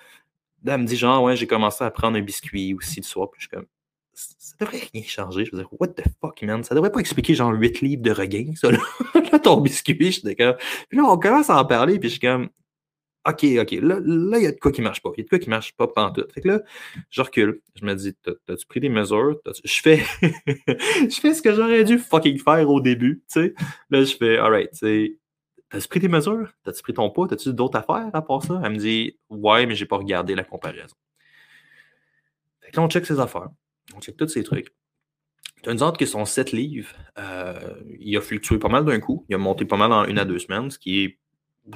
elle 0.66 0.78
me 0.78 0.87
dit 0.87 0.96
genre, 0.96 1.22
ouais, 1.22 1.37
j'ai 1.37 1.46
commencé 1.46 1.82
à 1.84 1.90
prendre 1.90 2.16
un 2.16 2.22
biscuit 2.22 2.75
aussi 2.75 3.00
le 3.00 3.06
soir, 3.06 3.30
puis 3.30 3.40
je 3.40 3.49
suis 3.49 3.56
comme, 3.56 3.66
ça 4.14 4.54
devrait 4.61 4.88
rien 4.92 5.02
changer. 5.02 5.45
Je 5.45 5.52
veux 5.52 5.59
dire, 5.59 5.69
what 5.78 5.88
the 5.88 6.02
fuck, 6.21 6.42
man? 6.42 6.62
Ça 6.62 6.75
devrait 6.75 6.92
pas 6.92 7.00
expliquer 7.00 7.35
genre 7.35 7.52
8 7.52 7.81
livres 7.81 8.02
de 8.02 8.11
regain, 8.11 8.52
ça, 8.54 8.71
là. 8.71 8.78
là 9.33 9.38
ton 9.38 9.61
biscuit, 9.61 10.12
je 10.12 10.23
d'accord. 10.23 10.57
Puis 10.88 10.99
là, 10.99 11.04
on 11.04 11.19
commence 11.19 11.50
à 11.50 11.59
en 11.59 11.64
parler, 11.64 11.99
puis 11.99 12.09
je 12.09 12.14
suis 12.14 12.21
comme, 12.21 12.49
OK, 13.25 13.45
OK, 13.61 13.71
là, 13.81 14.00
là, 14.04 14.38
il 14.38 14.45
y 14.45 14.47
a 14.47 14.52
de 14.52 14.59
quoi 14.59 14.73
qui 14.73 14.83
marche 14.83 15.00
pas. 15.00 15.11
Il 15.16 15.21
y 15.21 15.23
a 15.23 15.25
de 15.25 15.28
quoi 15.28 15.38
qui 15.38 15.49
marche 15.49 15.76
pas 15.76 15.87
tout. 15.87 16.25
Fait 16.35 16.40
que 16.40 16.49
là, 16.49 16.61
je 17.09 17.23
recule. 17.23 17.61
Je 17.81 17.85
me 17.85 17.95
dis, 17.95 18.14
t'as-tu 18.14 18.66
pris 18.66 18.81
des 18.81 18.88
mesures? 18.88 19.40
Je 19.64 19.81
fais, 19.81 20.02
je 20.21 21.21
fais 21.21 21.35
ce 21.35 21.40
que 21.40 21.54
j'aurais 21.54 21.85
dû 21.85 21.99
fucking 21.99 22.38
faire 22.38 22.69
au 22.69 22.81
début, 22.81 23.23
tu 23.33 23.40
sais. 23.40 23.54
Là, 23.90 24.02
je 24.02 24.16
fais, 24.16 24.38
alright, 24.38 24.71
tu 24.73 25.19
T'as-tu 25.71 25.88
pris 25.88 26.00
des 26.00 26.09
mesures? 26.09 26.52
T'as-tu 26.64 26.83
pris 26.83 26.92
ton 26.92 27.09
poids? 27.09 27.28
T'as-tu 27.28 27.54
d'autres 27.54 27.78
affaires 27.78 28.11
à 28.12 28.23
part 28.23 28.42
ça? 28.42 28.61
Elle 28.62 28.73
me 28.73 28.76
dit, 28.76 29.19
ouais, 29.31 29.64
mais 29.64 29.75
j'ai 29.75 29.87
pas 29.87 29.97
regardé 29.97 30.35
la 30.35 30.45
comparaison. 30.45 30.97
Fait 32.61 32.73
que 32.73 32.76
là, 32.76 32.83
on 32.83 32.90
check 32.90 33.07
ses 33.07 33.21
affaires. 33.21 33.49
On 33.96 34.00
check 34.00 34.16
tous 34.16 34.28
ces 34.28 34.42
trucs. 34.42 34.75
Tu 35.62 35.68
as 35.68 35.72
une 35.72 35.78
sorte 35.78 35.96
que 35.96 36.06
son 36.06 36.25
7 36.25 36.52
livres, 36.52 36.92
euh, 37.18 37.75
il 38.00 38.16
a 38.16 38.20
fluctué 38.20 38.58
pas 38.58 38.68
mal 38.68 38.84
d'un 38.84 38.99
coup. 38.99 39.25
Il 39.28 39.34
a 39.34 39.38
monté 39.38 39.64
pas 39.64 39.76
mal 39.76 39.92
en 39.92 40.04
une 40.04 40.18
à 40.18 40.25
deux 40.25 40.38
semaines, 40.38 40.70
ce 40.70 40.78
qui 40.78 41.04
est 41.04 41.18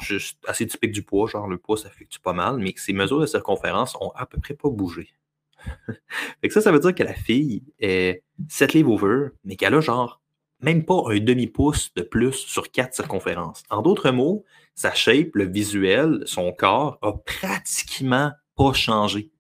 juste 0.00 0.38
assez 0.46 0.66
typique 0.66 0.90
du 0.90 1.02
poids. 1.02 1.28
Genre, 1.28 1.46
le 1.46 1.58
poids, 1.58 1.76
ça 1.76 1.88
fluctue 1.88 2.18
pas 2.18 2.32
mal, 2.32 2.58
mais 2.58 2.74
ses 2.76 2.92
mesures 2.92 3.20
de 3.20 3.26
circonférence 3.26 3.96
ont 4.00 4.10
à 4.16 4.26
peu 4.26 4.40
près 4.40 4.54
pas 4.54 4.68
bougé. 4.70 5.10
fait 5.86 6.48
que 6.48 6.52
ça, 6.52 6.60
ça 6.60 6.72
veut 6.72 6.80
dire 6.80 6.94
que 6.94 7.04
la 7.04 7.14
fille 7.14 7.62
est 7.78 8.24
7 8.48 8.72
livres 8.74 8.92
over, 8.92 9.28
mais 9.44 9.56
qu'elle 9.56 9.74
a 9.74 9.80
genre 9.80 10.20
même 10.60 10.84
pas 10.84 11.02
un 11.06 11.20
demi-pouce 11.20 11.92
de 11.94 12.02
plus 12.02 12.32
sur 12.32 12.70
quatre 12.70 12.94
circonférences. 12.94 13.62
En 13.70 13.82
d'autres 13.82 14.10
mots, 14.10 14.44
sa 14.74 14.94
shape, 14.94 15.34
le 15.34 15.44
visuel, 15.44 16.22
son 16.26 16.52
corps 16.52 16.98
a 17.02 17.12
pratiquement 17.12 18.32
pas 18.56 18.72
changé, 18.72 19.30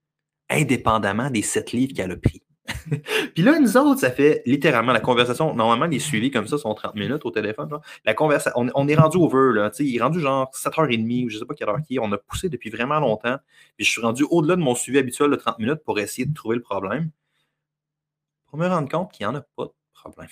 indépendamment 0.50 1.30
des 1.30 1.42
7 1.42 1.72
livres 1.72 1.94
qu'elle 1.94 2.12
a 2.12 2.16
pris. 2.16 2.42
puis 3.34 3.42
là, 3.42 3.58
nous 3.58 3.76
autres, 3.76 4.00
ça 4.00 4.10
fait 4.10 4.42
littéralement 4.46 4.92
la 4.92 5.00
conversation. 5.00 5.54
Normalement, 5.54 5.86
les 5.86 5.98
suivis 5.98 6.30
comme 6.30 6.46
ça 6.46 6.58
sont 6.58 6.74
30 6.74 6.94
minutes 6.94 7.24
au 7.24 7.30
téléphone. 7.30 7.68
La 8.04 8.14
conversation, 8.14 8.70
on, 8.74 8.88
est 8.88 8.94
rendu 8.94 9.16
over, 9.16 9.52
là. 9.54 9.70
Il 9.78 9.96
est 9.96 10.02
rendu 10.02 10.20
genre 10.20 10.50
7h30 10.54 11.26
ou 11.26 11.28
je 11.28 11.38
sais 11.38 11.44
pas 11.44 11.54
quelle 11.54 11.68
heure 11.68 11.82
qui 11.86 11.96
est. 11.96 11.98
On 11.98 12.10
a 12.12 12.18
poussé 12.18 12.48
depuis 12.48 12.70
vraiment 12.70 13.00
longtemps. 13.00 13.36
Puis 13.76 13.84
je 13.84 13.90
suis 13.90 14.00
rendu 14.02 14.24
au-delà 14.30 14.56
de 14.56 14.62
mon 14.62 14.74
suivi 14.74 14.98
habituel 14.98 15.30
de 15.30 15.36
30 15.36 15.58
minutes 15.58 15.82
pour 15.84 15.98
essayer 15.98 16.26
de 16.26 16.34
trouver 16.34 16.56
le 16.56 16.62
problème. 16.62 17.10
Pour 18.46 18.58
me 18.58 18.66
rendre 18.66 18.88
compte 18.88 19.12
qu'il 19.12 19.26
n'y 19.26 19.32
en 19.32 19.36
a 19.36 19.40
pas 19.40 19.64
de 19.64 19.72
problème. 19.92 20.28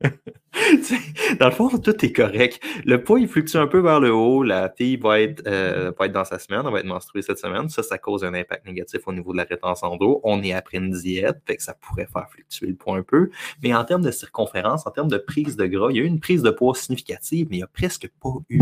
dans 1.40 1.46
le 1.46 1.52
fond, 1.52 1.68
tout 1.68 2.04
est 2.04 2.12
correct. 2.12 2.60
Le 2.84 3.02
poids, 3.02 3.18
il 3.18 3.28
fluctue 3.28 3.56
un 3.56 3.66
peu 3.66 3.80
vers 3.80 4.00
le 4.00 4.12
haut. 4.12 4.42
La 4.42 4.70
fille 4.70 4.96
va 4.96 5.20
être, 5.20 5.42
euh, 5.46 5.92
va 5.98 6.06
être 6.06 6.12
dans 6.12 6.24
sa 6.24 6.38
semaine, 6.38 6.62
elle 6.64 6.72
va 6.72 6.80
être 6.80 6.86
menstruée 6.86 7.22
cette 7.22 7.38
semaine. 7.38 7.68
Ça, 7.68 7.82
ça 7.82 7.98
cause 7.98 8.24
un 8.24 8.34
impact 8.34 8.66
négatif 8.66 9.00
au 9.06 9.12
niveau 9.12 9.32
de 9.32 9.38
la 9.38 9.44
rétention 9.44 9.96
d'eau. 9.96 10.20
On 10.22 10.42
est 10.42 10.52
après 10.52 10.78
une 10.78 10.90
diète, 10.90 11.38
fait 11.46 11.56
que 11.56 11.62
ça 11.62 11.74
pourrait 11.74 12.06
faire 12.06 12.28
fluctuer 12.30 12.66
le 12.68 12.76
poids 12.76 12.96
un 12.96 13.02
peu. 13.02 13.30
Mais 13.62 13.74
en 13.74 13.84
termes 13.84 14.02
de 14.02 14.10
circonférence, 14.10 14.86
en 14.86 14.90
termes 14.90 15.08
de 15.08 15.18
prise 15.18 15.56
de 15.56 15.66
gras, 15.66 15.88
il 15.90 15.96
y 15.96 16.00
a 16.00 16.02
eu 16.02 16.06
une 16.06 16.20
prise 16.20 16.42
de 16.42 16.50
poids 16.50 16.74
significative, 16.74 17.48
mais 17.50 17.56
il 17.56 17.60
n'y 17.60 17.64
a 17.64 17.68
presque 17.68 18.08
pas 18.20 18.34
eu 18.48 18.60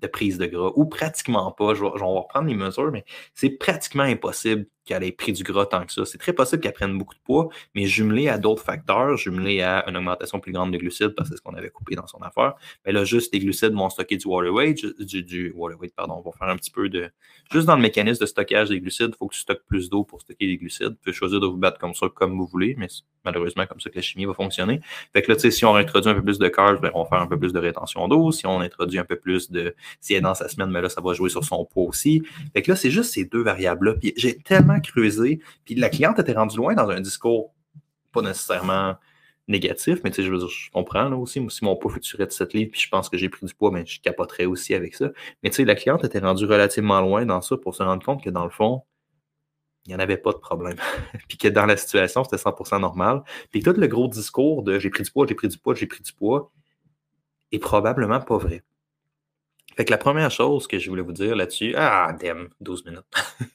de 0.00 0.06
prise 0.06 0.38
de 0.38 0.46
gras, 0.46 0.72
ou 0.74 0.86
pratiquement 0.86 1.52
pas. 1.52 1.74
Je 1.74 1.82
vais, 1.82 1.88
reprendre 1.88 2.48
les 2.48 2.54
mesures, 2.54 2.90
mais 2.92 3.04
c'est 3.34 3.50
pratiquement 3.50 4.02
impossible 4.02 4.66
qu'elle 4.84 5.02
ait 5.02 5.12
pris 5.12 5.32
du 5.32 5.42
gras 5.42 5.66
tant 5.66 5.84
que 5.84 5.92
ça. 5.92 6.04
C'est 6.04 6.18
très 6.18 6.32
possible 6.32 6.62
qu'elle 6.62 6.72
prenne 6.72 6.96
beaucoup 6.98 7.14
de 7.14 7.20
poids, 7.20 7.48
mais 7.74 7.86
jumelé 7.86 8.28
à 8.28 8.38
d'autres 8.38 8.62
facteurs, 8.62 9.16
jumelé 9.16 9.62
à 9.62 9.88
une 9.88 9.96
augmentation 9.96 10.40
plus 10.40 10.52
grande 10.52 10.72
de 10.72 10.78
glucides, 10.78 11.14
parce 11.16 11.28
que 11.28 11.34
c'est 11.34 11.38
ce 11.38 11.42
qu'on 11.42 11.54
avait 11.54 11.70
coupé 11.70 11.94
dans 11.94 12.06
son 12.06 12.18
affaire, 12.18 12.54
mais 12.84 12.92
là, 12.92 13.04
juste 13.04 13.32
les 13.32 13.40
glucides 13.40 13.72
vont 13.72 13.88
stocker 13.90 14.16
du 14.16 14.26
water 14.26 14.52
weight, 14.52 14.84
du, 15.00 15.22
du 15.22 15.52
water 15.56 15.78
weight, 15.80 15.94
pardon, 15.94 16.22
on 16.24 16.30
va 16.30 16.36
faire 16.36 16.48
un 16.48 16.56
petit 16.56 16.70
peu 16.70 16.88
de... 16.88 17.10
Juste 17.52 17.66
dans 17.66 17.76
le 17.76 17.82
mécanisme 17.82 18.20
de 18.20 18.26
stockage 18.26 18.68
des 18.68 18.80
glucides, 18.80 19.10
il 19.12 19.16
faut 19.16 19.28
que 19.28 19.34
tu 19.34 19.40
stockes 19.40 19.64
plus 19.66 19.90
d'eau 19.90 20.04
pour 20.04 20.20
stocker 20.20 20.46
les 20.46 20.56
glucides. 20.56 20.88
Vous 20.88 20.96
pouvez 21.02 21.12
choisir 21.12 21.40
de 21.40 21.46
vous 21.46 21.56
battre 21.56 21.78
comme 21.78 21.94
ça, 21.94 22.06
comme 22.14 22.36
vous 22.36 22.46
voulez, 22.46 22.74
mais 22.78 22.88
malheureusement, 23.24 23.66
comme 23.66 23.80
ça 23.80 23.90
que 23.90 23.96
la 23.96 24.02
chimie 24.02 24.24
va 24.26 24.34
fonctionner. 24.34 24.80
Fait 25.12 25.22
que 25.22 25.30
là, 25.30 25.36
tu 25.36 25.42
sais, 25.42 25.50
si 25.50 25.64
on 25.64 25.74
introduit 25.74 26.10
un 26.10 26.14
peu 26.14 26.22
plus 26.22 26.38
de 26.38 26.48
carbs, 26.48 26.80
ben, 26.80 26.90
on 26.94 27.04
va 27.04 27.08
faire 27.08 27.20
un 27.20 27.26
peu 27.26 27.38
plus 27.38 27.52
de 27.52 27.58
rétention 27.58 28.06
d'eau. 28.08 28.32
Si 28.32 28.46
on 28.46 28.60
introduit 28.60 28.98
un 28.98 29.04
peu 29.04 29.16
plus 29.16 29.50
de... 29.50 29.74
Si 30.00 30.12
elle 30.12 30.18
est 30.18 30.22
dans 30.22 30.34
sa 30.34 30.48
semaine, 30.48 30.68
mais 30.68 30.74
ben 30.74 30.82
là, 30.82 30.88
ça 30.88 31.00
va 31.00 31.12
jouer 31.14 31.30
sur 31.30 31.44
son 31.44 31.64
poids 31.64 31.84
aussi. 31.84 32.22
Fait 32.52 32.62
que 32.62 32.70
là, 32.70 32.76
c'est 32.76 32.90
juste 32.90 33.12
ces 33.12 33.24
deux 33.24 33.42
variables-là. 33.42 33.94
Puis 33.94 34.12
j'ai 34.16 34.36
tellement 34.36 34.73
creusé 34.80 35.40
puis 35.64 35.74
la 35.74 35.88
cliente 35.88 36.18
était 36.18 36.32
rendue 36.32 36.56
loin 36.56 36.74
dans 36.74 36.88
un 36.90 37.00
discours 37.00 37.52
pas 38.12 38.22
nécessairement 38.22 38.96
négatif, 39.48 40.00
mais 40.04 40.10
tu 40.10 40.16
sais, 40.16 40.22
je 40.22 40.32
veux 40.32 40.38
dire, 40.38 40.48
je 40.48 40.70
comprends 40.70 41.08
là 41.08 41.16
aussi. 41.16 41.44
Si 41.50 41.64
mon 41.64 41.76
poids 41.76 41.90
fluctuerait 41.90 42.26
de 42.26 42.32
7 42.32 42.54
livres, 42.54 42.70
puis 42.72 42.80
je 42.80 42.88
pense 42.88 43.08
que 43.08 43.18
j'ai 43.18 43.28
pris 43.28 43.44
du 43.44 43.54
poids, 43.54 43.70
mais 43.70 43.84
je 43.84 44.00
capoterais 44.00 44.46
aussi 44.46 44.74
avec 44.74 44.94
ça. 44.94 45.10
Mais 45.42 45.50
tu 45.50 45.56
sais, 45.56 45.64
la 45.64 45.74
cliente 45.74 46.04
était 46.04 46.20
rendue 46.20 46.46
relativement 46.46 47.00
loin 47.00 47.26
dans 47.26 47.42
ça 47.42 47.56
pour 47.56 47.74
se 47.74 47.82
rendre 47.82 48.04
compte 48.04 48.22
que 48.22 48.30
dans 48.30 48.44
le 48.44 48.50
fond, 48.50 48.82
il 49.86 49.90
n'y 49.90 49.96
en 49.96 49.98
avait 49.98 50.16
pas 50.16 50.32
de 50.32 50.38
problème. 50.38 50.76
puis 51.28 51.36
que 51.36 51.48
dans 51.48 51.66
la 51.66 51.76
situation, 51.76 52.24
c'était 52.24 52.36
100% 52.42 52.80
normal. 52.80 53.22
Puis 53.50 53.62
tout 53.62 53.74
le 53.76 53.86
gros 53.86 54.08
discours 54.08 54.62
de 54.62 54.78
j'ai 54.78 54.90
pris 54.90 55.02
du 55.02 55.10
poids, 55.10 55.26
j'ai 55.26 55.34
pris 55.34 55.48
du 55.48 55.58
poids, 55.58 55.74
j'ai 55.74 55.86
pris 55.86 56.02
du 56.02 56.12
poids, 56.12 56.50
est 57.52 57.58
probablement 57.58 58.20
pas 58.20 58.38
vrai. 58.38 58.62
Fait 59.76 59.84
que 59.84 59.90
la 59.90 59.98
première 59.98 60.30
chose 60.30 60.66
que 60.66 60.78
je 60.78 60.88
voulais 60.88 61.02
vous 61.02 61.12
dire 61.12 61.34
là-dessus, 61.34 61.74
ah, 61.76 62.14
damn, 62.20 62.48
12 62.60 62.84
minutes. 62.84 63.04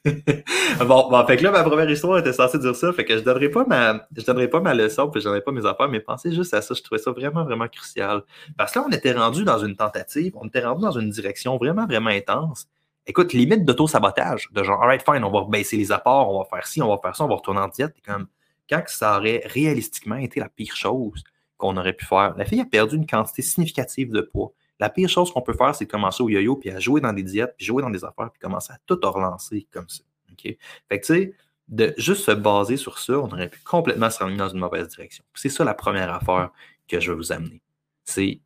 bon, 0.80 1.08
bon, 1.10 1.26
fait 1.26 1.36
que 1.36 1.42
là, 1.44 1.50
ma 1.50 1.62
première 1.62 1.90
histoire 1.90 2.18
était 2.18 2.32
censée 2.32 2.58
dire 2.58 2.76
ça, 2.76 2.92
fait 2.92 3.04
que 3.04 3.16
je 3.16 3.22
donnerai 3.22 3.48
pas 3.48 3.64
ma, 3.64 4.06
je 4.16 4.24
donnerai 4.24 4.48
pas 4.48 4.60
ma 4.60 4.74
leçon, 4.74 5.08
puis 5.08 5.20
je 5.20 5.24
donnerai 5.24 5.42
pas 5.42 5.52
mes 5.52 5.64
affaires, 5.64 5.88
mais 5.88 6.00
pensez 6.00 6.32
juste 6.32 6.52
à 6.52 6.60
ça, 6.60 6.74
je 6.74 6.82
trouvais 6.82 7.00
ça 7.00 7.10
vraiment, 7.10 7.44
vraiment 7.44 7.68
crucial. 7.68 8.22
Parce 8.58 8.72
que 8.72 8.78
là, 8.78 8.86
on 8.88 8.92
était 8.92 9.12
rendu 9.12 9.44
dans 9.44 9.58
une 9.58 9.76
tentative, 9.76 10.32
on 10.36 10.46
était 10.46 10.64
rendu 10.64 10.82
dans 10.82 10.92
une 10.92 11.10
direction 11.10 11.56
vraiment, 11.56 11.86
vraiment 11.86 12.10
intense. 12.10 12.66
Écoute, 13.06 13.32
limite 13.32 13.64
d'auto-sabotage, 13.64 14.48
de 14.52 14.62
genre, 14.62 14.82
alright, 14.82 15.02
fine, 15.02 15.24
on 15.24 15.30
va 15.30 15.46
baisser 15.48 15.76
les 15.76 15.90
apports, 15.90 16.32
on 16.32 16.38
va 16.40 16.44
faire 16.44 16.66
ci, 16.66 16.82
on 16.82 16.88
va 16.88 16.98
faire 17.02 17.16
ça, 17.16 17.24
on 17.24 17.28
va 17.28 17.36
retourner 17.36 17.60
en 17.60 17.68
diète, 17.68 17.94
et 17.96 18.02
comme, 18.02 18.26
quand 18.68 18.82
ça 18.86 19.16
aurait 19.16 19.42
réalistiquement 19.46 20.16
été 20.16 20.38
la 20.38 20.48
pire 20.48 20.76
chose 20.76 21.24
qu'on 21.60 21.76
aurait 21.76 21.92
pu 21.92 22.04
faire? 22.04 22.34
La 22.36 22.44
fille 22.44 22.60
a 22.60 22.64
perdu 22.64 22.96
une 22.96 23.06
quantité 23.06 23.42
significative 23.42 24.10
de 24.10 24.22
poids. 24.22 24.52
La 24.80 24.90
pire 24.90 25.08
chose 25.08 25.30
qu'on 25.32 25.42
peut 25.42 25.52
faire, 25.52 25.74
c'est 25.74 25.86
commencer 25.86 26.22
au 26.22 26.28
yo-yo, 26.28 26.56
puis 26.56 26.70
à 26.70 26.80
jouer 26.80 27.00
dans 27.00 27.12
des 27.12 27.22
diètes, 27.22 27.54
puis 27.56 27.66
jouer 27.66 27.82
dans 27.82 27.90
des 27.90 28.04
affaires, 28.04 28.30
puis 28.30 28.40
commencer 28.40 28.72
à 28.72 28.78
tout 28.86 28.98
relancer 29.02 29.66
comme 29.70 29.88
ça. 29.88 30.02
Fait 30.42 30.58
que, 31.00 31.06
tu 31.06 31.14
sais, 31.14 31.34
de 31.68 31.94
juste 31.98 32.24
se 32.24 32.30
baser 32.32 32.76
sur 32.76 32.98
ça, 32.98 33.18
on 33.18 33.28
aurait 33.28 33.50
pu 33.50 33.60
complètement 33.62 34.10
se 34.10 34.18
ramener 34.18 34.38
dans 34.38 34.48
une 34.48 34.58
mauvaise 34.58 34.88
direction. 34.88 35.22
C'est 35.34 35.50
ça 35.50 35.64
la 35.64 35.74
première 35.74 36.12
affaire 36.12 36.50
que 36.88 36.98
je 36.98 37.12
vais 37.12 37.16
vous 37.16 37.30
amener. 37.30 37.62
C'est 38.04 38.40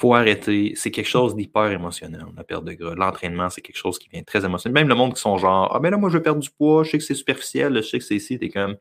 faut 0.00 0.14
arrêter. 0.14 0.72
C'est 0.76 0.90
quelque 0.90 1.08
chose 1.08 1.36
d'hyper 1.36 1.70
émotionnel, 1.70 2.24
la 2.34 2.42
perte 2.42 2.64
de 2.64 2.72
gras. 2.72 2.94
L'entraînement, 2.94 3.50
c'est 3.50 3.60
quelque 3.60 3.76
chose 3.76 3.98
qui 3.98 4.08
vient 4.08 4.22
très 4.22 4.46
émotionnel. 4.46 4.72
Même 4.72 4.88
le 4.88 4.94
monde 4.94 5.12
qui 5.12 5.20
sont 5.20 5.36
genre, 5.36 5.70
ah 5.74 5.78
ben 5.78 5.90
là, 5.90 5.98
moi, 5.98 6.08
je 6.08 6.16
veux 6.16 6.22
perdre 6.22 6.40
du 6.40 6.48
poids, 6.48 6.84
je 6.84 6.92
sais 6.92 6.98
que 6.98 7.04
c'est 7.04 7.14
superficiel, 7.14 7.76
je 7.76 7.82
sais 7.82 7.98
que 7.98 8.04
c'est 8.04 8.16
ici, 8.16 8.38
t'es 8.38 8.48
comme, 8.48 8.76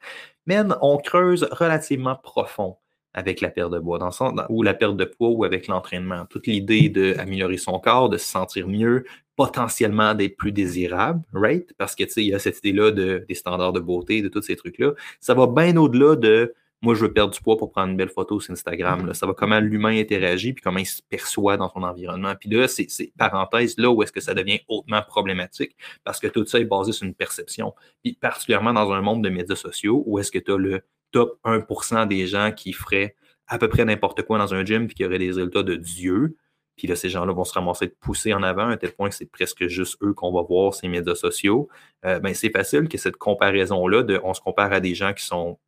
man, 0.45 0.77
on 0.81 0.97
creuse 0.97 1.45
relativement 1.51 2.15
profond 2.15 2.77
avec 3.19 3.41
la 3.41 3.49
perte 3.49 3.71
de 3.71 3.79
bois, 3.79 3.99
dans 3.99 4.07
le 4.07 4.11
sens, 4.11 4.33
ou 4.49 4.63
la 4.63 4.73
perte 4.73 4.95
de 4.95 5.05
poids 5.05 5.29
ou 5.29 5.43
avec 5.43 5.67
l'entraînement. 5.67 6.25
Toute 6.29 6.47
l'idée 6.47 6.89
d'améliorer 6.89 7.57
son 7.57 7.77
corps, 7.79 8.09
de 8.09 8.17
se 8.17 8.25
sentir 8.25 8.67
mieux, 8.67 9.03
potentiellement 9.35 10.15
d'être 10.15 10.37
plus 10.37 10.51
désirable, 10.51 11.21
right? 11.33 11.73
Parce 11.77 11.95
que, 11.95 12.03
tu 12.05 12.11
sais, 12.11 12.21
il 12.21 12.27
y 12.27 12.33
a 12.33 12.39
cette 12.39 12.57
idée-là 12.59 12.91
de, 12.91 13.25
des 13.27 13.35
standards 13.35 13.73
de 13.73 13.79
beauté, 13.79 14.21
de 14.21 14.29
tous 14.29 14.41
ces 14.41 14.55
trucs-là. 14.55 14.93
Ça 15.19 15.33
va 15.33 15.47
bien 15.47 15.75
au-delà 15.77 16.15
de 16.15 16.53
moi, 16.81 16.95
je 16.95 17.01
veux 17.01 17.11
perdre 17.11 17.33
du 17.33 17.41
poids 17.41 17.57
pour 17.57 17.71
prendre 17.71 17.89
une 17.89 17.97
belle 17.97 18.09
photo 18.09 18.39
sur 18.39 18.53
Instagram. 18.53 19.13
Ça 19.13 19.25
va 19.25 19.33
comment 19.33 19.59
l'humain 19.59 19.99
interagit, 19.99 20.53
puis 20.53 20.63
comment 20.63 20.79
il 20.79 20.85
se 20.85 21.01
perçoit 21.01 21.57
dans 21.57 21.69
son 21.69 21.83
environnement. 21.83 22.35
Puis 22.39 22.49
là, 22.49 22.69
c'est 22.69 22.87
parenthèse 23.17 23.77
là 23.77 23.91
où 23.91 24.01
est-ce 24.01 24.13
que 24.13 24.21
ça 24.21 24.33
devient 24.33 24.61
hautement 24.69 25.01
problématique, 25.01 25.75
parce 26.05 26.21
que 26.21 26.27
tout 26.27 26.45
ça 26.45 26.57
est 26.57 26.65
basé 26.65 26.93
sur 26.93 27.05
une 27.05 27.13
perception. 27.13 27.73
Puis 28.01 28.13
particulièrement 28.13 28.71
dans 28.71 28.93
un 28.93 29.01
monde 29.01 29.21
de 29.21 29.29
médias 29.29 29.57
sociaux, 29.57 30.03
où 30.05 30.19
est-ce 30.19 30.31
que 30.31 30.39
tu 30.39 30.53
as 30.53 30.57
le 30.57 30.81
top 31.11 31.39
1% 31.43 32.07
des 32.07 32.27
gens 32.27 32.51
qui 32.51 32.73
feraient 32.73 33.15
à 33.47 33.57
peu 33.57 33.67
près 33.67 33.85
n'importe 33.85 34.21
quoi 34.23 34.37
dans 34.37 34.53
un 34.53 34.63
gym 34.63 34.87
puis 34.87 34.95
qui 34.95 35.05
auraient 35.05 35.19
des 35.19 35.27
résultats 35.27 35.63
de 35.63 35.75
Dieu. 35.75 36.37
Puis 36.75 36.87
là, 36.87 36.95
ces 36.95 37.09
gens-là 37.09 37.33
vont 37.33 37.43
se 37.43 37.53
ramasser 37.53 37.87
de 37.87 37.95
pousser 37.99 38.33
en 38.33 38.43
avant 38.43 38.69
à 38.69 38.77
tel 38.77 38.93
point 38.93 39.09
que 39.09 39.15
c'est 39.15 39.29
presque 39.29 39.67
juste 39.67 39.97
eux 40.01 40.13
qu'on 40.13 40.31
va 40.31 40.43
voir 40.43 40.73
ces 40.73 40.87
médias 40.87 41.15
sociaux. 41.15 41.67
Euh, 42.05 42.19
ben, 42.19 42.33
c'est 42.33 42.51
facile 42.51 42.87
que 42.87 42.97
cette 42.97 43.17
comparaison-là, 43.17 44.03
de, 44.03 44.19
on 44.23 44.33
se 44.33 44.39
compare 44.39 44.71
à 44.71 44.79
des 44.79 44.95
gens 44.95 45.13
qui 45.13 45.25
sont 45.25 45.59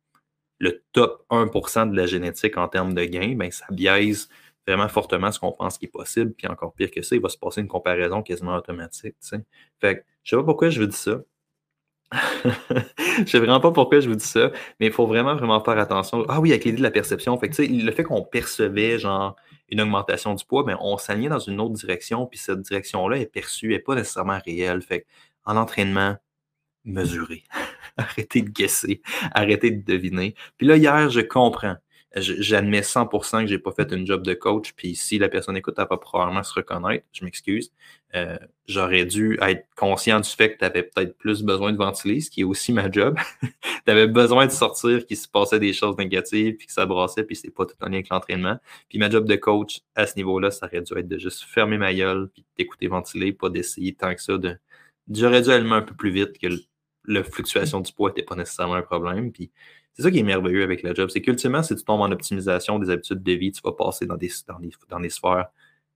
le 0.58 0.82
top 0.92 1.26
1% 1.28 1.90
de 1.90 1.96
la 1.96 2.06
génétique 2.06 2.56
en 2.56 2.68
termes 2.68 2.94
de 2.94 3.04
gains, 3.04 3.34
ben, 3.34 3.50
ça 3.50 3.66
biaise 3.70 4.28
vraiment 4.66 4.88
fortement 4.88 5.32
ce 5.32 5.40
qu'on 5.40 5.52
pense 5.52 5.76
qui 5.76 5.86
est 5.86 5.88
possible. 5.88 6.32
Puis 6.32 6.46
encore 6.46 6.72
pire 6.72 6.90
que 6.90 7.02
ça, 7.02 7.16
il 7.16 7.20
va 7.20 7.28
se 7.28 7.36
passer 7.36 7.60
une 7.60 7.68
comparaison 7.68 8.22
quasiment 8.22 8.54
automatique. 8.54 9.16
Fait 9.80 9.98
que 9.98 10.04
je 10.22 10.30
sais 10.30 10.36
pas 10.36 10.44
pourquoi 10.44 10.70
je 10.70 10.80
vous 10.80 10.86
dis 10.86 10.96
ça. 10.96 11.20
je 13.18 13.24
sais 13.26 13.38
vraiment 13.38 13.60
pas 13.60 13.72
pourquoi 13.72 14.00
je 14.00 14.08
vous 14.08 14.14
dis 14.14 14.26
ça, 14.26 14.50
mais 14.80 14.86
il 14.86 14.92
faut 14.92 15.06
vraiment, 15.06 15.34
vraiment 15.34 15.62
faire 15.62 15.78
attention. 15.78 16.24
Ah 16.28 16.40
oui, 16.40 16.50
avec 16.50 16.64
l'idée 16.64 16.78
de 16.78 16.82
la 16.82 16.90
perception. 16.90 17.38
Fait 17.38 17.48
que, 17.48 17.62
le 17.62 17.90
fait 17.92 18.04
qu'on 18.04 18.22
percevait 18.22 18.98
genre 18.98 19.36
une 19.68 19.80
augmentation 19.80 20.34
du 20.34 20.44
poids, 20.44 20.64
ben, 20.64 20.76
on 20.80 20.98
s'alignait 20.98 21.28
dans 21.28 21.38
une 21.38 21.60
autre 21.60 21.74
direction, 21.74 22.26
puis 22.26 22.38
cette 22.38 22.60
direction-là 22.60 23.18
est 23.18 23.26
perçue, 23.26 23.68
n'est 23.68 23.78
pas 23.78 23.94
nécessairement 23.94 24.38
réelle. 24.44 24.82
Fait 24.82 25.06
en 25.44 25.56
entraînement, 25.56 26.16
mesurer. 26.84 27.44
arrêtez 27.96 28.42
de 28.42 28.50
guesser, 28.50 29.02
arrêtez 29.32 29.70
de 29.70 29.84
deviner. 29.84 30.34
Puis 30.58 30.66
là, 30.66 30.76
hier, 30.76 31.10
je 31.10 31.20
comprends 31.20 31.76
j'admets 32.16 32.82
100% 32.82 33.42
que 33.42 33.46
j'ai 33.46 33.58
pas 33.58 33.72
fait 33.72 33.90
une 33.92 34.06
job 34.06 34.22
de 34.22 34.34
coach, 34.34 34.72
puis 34.74 34.94
si 34.94 35.18
la 35.18 35.28
personne 35.28 35.56
écoute, 35.56 35.74
elle 35.78 35.86
va 35.88 35.96
probablement 35.96 36.42
se 36.42 36.52
reconnaître, 36.52 37.04
je 37.12 37.24
m'excuse. 37.24 37.72
Euh, 38.14 38.36
j'aurais 38.66 39.06
dû 39.06 39.38
être 39.40 39.66
conscient 39.74 40.20
du 40.20 40.28
fait 40.28 40.52
que 40.52 40.58
tu 40.58 40.64
avais 40.64 40.82
peut-être 40.82 41.16
plus 41.16 41.42
besoin 41.42 41.72
de 41.72 41.78
ventiler, 41.78 42.20
ce 42.20 42.30
qui 42.30 42.42
est 42.42 42.44
aussi 42.44 42.72
ma 42.72 42.90
job. 42.90 43.18
tu 43.42 43.90
avais 43.90 44.06
besoin 44.06 44.46
de 44.46 44.50
sortir, 44.50 45.06
qu'il 45.06 45.16
se 45.16 45.26
passait 45.26 45.58
des 45.58 45.72
choses 45.72 45.96
négatives, 45.96 46.56
puis 46.56 46.66
que 46.66 46.72
ça 46.72 46.84
brassait, 46.84 47.24
puis 47.24 47.36
c'est 47.36 47.50
pas 47.50 47.64
tout 47.64 47.74
en 47.80 47.86
lien 47.86 47.94
avec 47.94 48.10
l'entraînement. 48.10 48.58
Puis 48.88 48.98
ma 48.98 49.08
job 49.08 49.26
de 49.26 49.36
coach, 49.36 49.80
à 49.94 50.06
ce 50.06 50.16
niveau-là, 50.16 50.50
ça 50.50 50.66
aurait 50.66 50.82
dû 50.82 50.92
être 50.96 51.08
de 51.08 51.18
juste 51.18 51.44
fermer 51.44 51.78
ma 51.78 51.94
gueule, 51.94 52.28
puis 52.32 52.44
d'écouter 52.58 52.86
ventiler, 52.88 53.32
pas 53.32 53.48
d'essayer 53.48 53.94
tant 53.94 54.14
que 54.14 54.20
ça 54.20 54.36
de... 54.36 54.58
J'aurais 55.10 55.42
dû 55.42 55.50
aller 55.50 55.68
un 55.70 55.82
peu 55.82 55.94
plus 55.94 56.10
vite 56.10 56.38
que 56.38 56.48
la 57.06 57.24
fluctuation 57.24 57.80
du 57.80 57.92
poids 57.92 58.10
n'était 58.10 58.22
pas 58.22 58.36
nécessairement 58.36 58.74
un 58.74 58.82
problème, 58.82 59.32
puis 59.32 59.50
c'est 59.94 60.02
ça 60.02 60.10
qui 60.10 60.18
est 60.18 60.22
merveilleux 60.22 60.62
avec 60.62 60.82
le 60.82 60.94
job. 60.94 61.10
C'est 61.10 61.20
qu'ultimement, 61.20 61.62
si 61.62 61.76
tu 61.76 61.84
tombes 61.84 62.00
en 62.00 62.10
optimisation 62.12 62.78
des 62.78 62.90
habitudes 62.90 63.22
de 63.22 63.32
vie, 63.32 63.52
tu 63.52 63.60
vas 63.62 63.72
passer 63.72 64.06
dans 64.06 64.16
des, 64.16 64.30
dans 64.46 64.58
des, 64.58 64.70
dans 64.88 65.00
des 65.00 65.10
sphères 65.10 65.48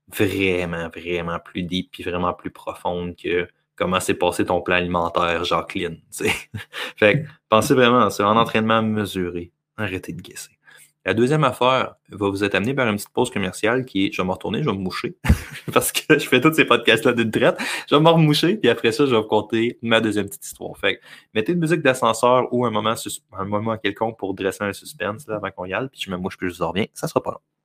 vraiment, 0.09 0.89
vraiment 0.89 1.39
plus 1.39 1.63
deep 1.63 1.91
puis 1.93 2.03
vraiment 2.03 2.33
plus 2.33 2.51
profondes 2.51 3.17
que 3.17 3.49
comment 3.77 4.01
s'est 4.01 4.15
passé 4.15 4.45
ton 4.45 4.61
plan 4.63 4.77
alimentaire, 4.77 5.45
Jacqueline. 5.45 6.01
fait 6.97 7.23
que 7.23 7.29
pensez 7.49 7.75
vraiment 7.75 8.01
à 8.01 8.11
ça. 8.11 8.27
En 8.29 8.37
entraînement 8.37 8.83
mesuré. 8.83 9.53
Arrêtez 9.77 10.13
de 10.13 10.23
guesser. 10.23 10.57
La 11.05 11.15
deuxième 11.15 11.45
affaire 11.45 11.95
va 12.11 12.29
vous 12.29 12.43
être 12.43 12.57
amenée 12.57 12.73
vers 12.73 12.89
une 12.89 12.97
petite 12.97 13.11
pause 13.11 13.31
commerciale 13.31 13.85
qui 13.85 14.07
est 14.07 14.13
je 14.13 14.21
vais 14.21 14.27
me 14.27 14.33
retourner, 14.33 14.65
je 14.65 14.69
vais 14.69 14.75
me 14.75 14.83
moucher. 14.83 15.17
Parce 15.73 15.93
que 15.93 16.19
je 16.19 16.27
fais 16.27 16.41
tous 16.41 16.53
ces 16.53 16.65
podcasts-là 16.65 17.13
d'une 17.13 17.31
traite. 17.31 17.57
Je 17.89 17.95
vais 17.95 18.01
me 18.01 18.09
remoucher, 18.09 18.57
puis 18.57 18.69
après 18.69 18.91
ça, 18.91 19.07
je 19.07 19.13
vais 19.13 19.21
vous 19.21 19.29
conter 19.29 19.79
ma 19.83 20.01
deuxième 20.01 20.27
petite 20.27 20.45
histoire. 20.45 20.77
Fait 20.79 21.01
mettez 21.33 21.53
une 21.53 21.61
musique 21.61 21.81
d'ascenseur 21.81 22.53
ou 22.53 22.67
un 22.67 22.71
moment, 22.71 22.95
un 23.39 23.45
moment 23.45 23.79
quelconque 23.79 24.19
pour 24.19 24.35
dresser 24.35 24.65
un 24.65 24.73
suspense 24.73 25.29
là, 25.29 25.37
avant 25.37 25.51
qu'on 25.53 25.67
y 25.67 25.75
aille, 25.75 25.89
puis 25.93 26.01
je 26.01 26.11
me 26.11 26.17
mouche, 26.17 26.37
puis 26.37 26.51
je 26.51 26.59
vous 26.59 26.69
reviens. 26.69 26.87
Ça 26.93 27.07
sera 27.07 27.23
pas 27.23 27.31
long. 27.31 27.56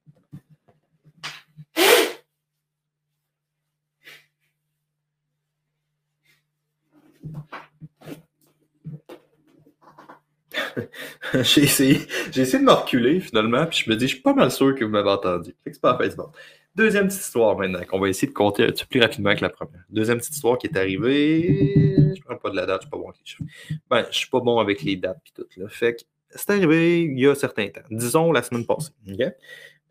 j'ai 11.44 11.64
essayé, 11.64 12.00
j'ai 12.32 12.42
essayé 12.42 12.60
de 12.60 12.66
me 12.66 12.72
reculer 12.72 13.20
finalement, 13.20 13.66
puis 13.66 13.84
je 13.86 13.90
me 13.90 13.96
dis, 13.96 14.08
je 14.08 14.14
suis 14.16 14.22
pas 14.22 14.34
mal 14.34 14.52
sûr 14.52 14.76
que 14.76 14.84
vous 14.84 14.92
m'avez 14.92 15.10
entendu. 15.10 15.56
Fait 15.64 15.70
que 15.70 15.76
c'est 15.76 15.82
pas 15.82 15.98
Facebook. 15.98 16.36
Deuxième 16.76 17.08
petite 17.08 17.22
histoire 17.22 17.58
maintenant, 17.58 17.84
qu'on 17.84 18.00
va 18.00 18.10
essayer 18.10 18.30
de 18.30 18.34
compter 18.34 18.64
un 18.64 18.68
petit 18.68 18.86
plus 18.86 19.02
rapidement 19.02 19.36
que 19.36 19.42
la 19.42 19.50
première. 19.50 19.84
Deuxième 19.90 20.20
petite 20.20 20.36
histoire 20.36 20.58
qui 20.58 20.68
est 20.68 20.78
arrivée. 20.78 22.14
Je 22.16 22.22
prends 22.22 22.38
pas 22.38 22.50
de 22.50 22.56
la 22.56 22.66
date, 22.66 22.82
je 22.82 22.88
suis 22.88 22.92
pas 22.92 22.98
bon 22.98 23.10
avec 23.10 23.20
les 23.20 23.26
chiffres. 23.26 23.44
Ben, 23.90 24.06
je 24.10 24.18
suis 24.18 24.30
pas 24.30 24.40
bon 24.40 24.60
avec 24.60 24.82
les 24.82 24.96
dates 24.96 25.20
puis 25.24 25.34
tout. 25.36 25.68
Fait 25.70 25.96
que 25.96 26.02
c'est 26.34 26.50
arrivé 26.50 27.02
il 27.04 27.20
y 27.20 27.28
a 27.28 27.36
certains 27.36 27.68
temps. 27.68 27.82
Disons 27.90 28.32
la 28.32 28.42
semaine 28.42 28.66
passée. 28.66 28.92
OK? 29.10 29.22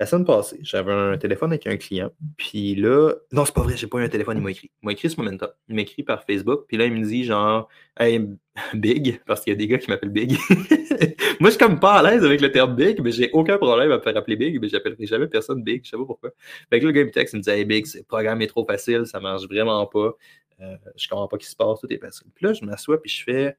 La 0.01 0.07
semaine 0.07 0.25
passée, 0.25 0.59
j'avais 0.63 0.95
un 0.95 1.19
téléphone 1.19 1.53
avec 1.53 1.67
un 1.67 1.77
client, 1.77 2.11
puis 2.39 2.75
là, 2.75 3.13
non, 3.33 3.45
c'est 3.45 3.55
pas 3.55 3.61
vrai, 3.61 3.77
j'ai 3.77 3.87
pas 3.87 3.99
eu 3.99 4.05
un 4.05 4.09
téléphone, 4.09 4.39
il 4.39 4.43
m'a 4.43 4.51
écrit. 4.51 4.71
Il 4.83 4.87
m'a 4.87 4.93
écrit 4.93 5.11
ce 5.11 5.21
moment-là. 5.21 5.53
Il 5.69 5.75
m'a 5.75 5.83
écrit 5.83 6.03
par 6.03 6.25
Facebook, 6.25 6.65
puis 6.67 6.79
là, 6.79 6.87
il 6.87 6.95
me 6.95 7.05
dit 7.05 7.25
genre, 7.25 7.69
hey, 7.99 8.27
Big, 8.75 9.21
parce 9.27 9.43
qu'il 9.43 9.53
y 9.53 9.57
a 9.57 9.59
des 9.59 9.67
gars 9.67 9.77
qui 9.77 9.91
m'appellent 9.91 10.09
Big. 10.09 10.39
Moi, 11.39 11.51
je 11.51 11.51
suis 11.51 11.59
comme 11.59 11.79
pas 11.79 11.99
à 11.99 12.03
l'aise 12.03 12.25
avec 12.25 12.41
le 12.41 12.51
terme 12.51 12.75
Big, 12.75 12.99
mais 13.03 13.13
j'ai 13.13 13.31
aucun 13.35 13.59
problème 13.59 13.93
à 13.93 13.99
me 13.99 14.03
faire 14.03 14.17
appeler 14.17 14.37
Big, 14.37 14.59
mais 14.59 14.71
j'appellerai 14.71 15.05
jamais 15.05 15.27
personne 15.27 15.63
Big, 15.63 15.85
je 15.85 15.91
sais 15.91 15.99
pas 15.99 16.07
pourquoi. 16.07 16.31
Fait 16.71 16.81
que 16.81 16.87
le 16.87 16.93
gars 16.93 17.05
me 17.05 17.11
texte, 17.11 17.35
il 17.35 17.37
me 17.37 17.43
dit, 17.43 17.51
hey, 17.51 17.67
Big, 17.67 17.87
le 17.95 18.03
programme 18.05 18.41
est 18.41 18.47
trop 18.47 18.65
facile, 18.65 19.05
ça 19.05 19.21
marche 19.21 19.47
vraiment 19.47 19.85
pas, 19.85 20.15
euh, 20.63 20.77
je 20.97 21.09
comprends 21.09 21.29
pas 21.29 21.37
ce 21.37 21.45
qui 21.45 21.51
se 21.51 21.57
passe, 21.57 21.79
tout 21.79 21.93
est 21.93 21.99
facile. 21.99 22.29
Puis 22.35 22.47
là, 22.47 22.55
je 22.55 22.65
m'assois, 22.65 23.03
puis 23.03 23.11
je 23.11 23.23
fais, 23.23 23.55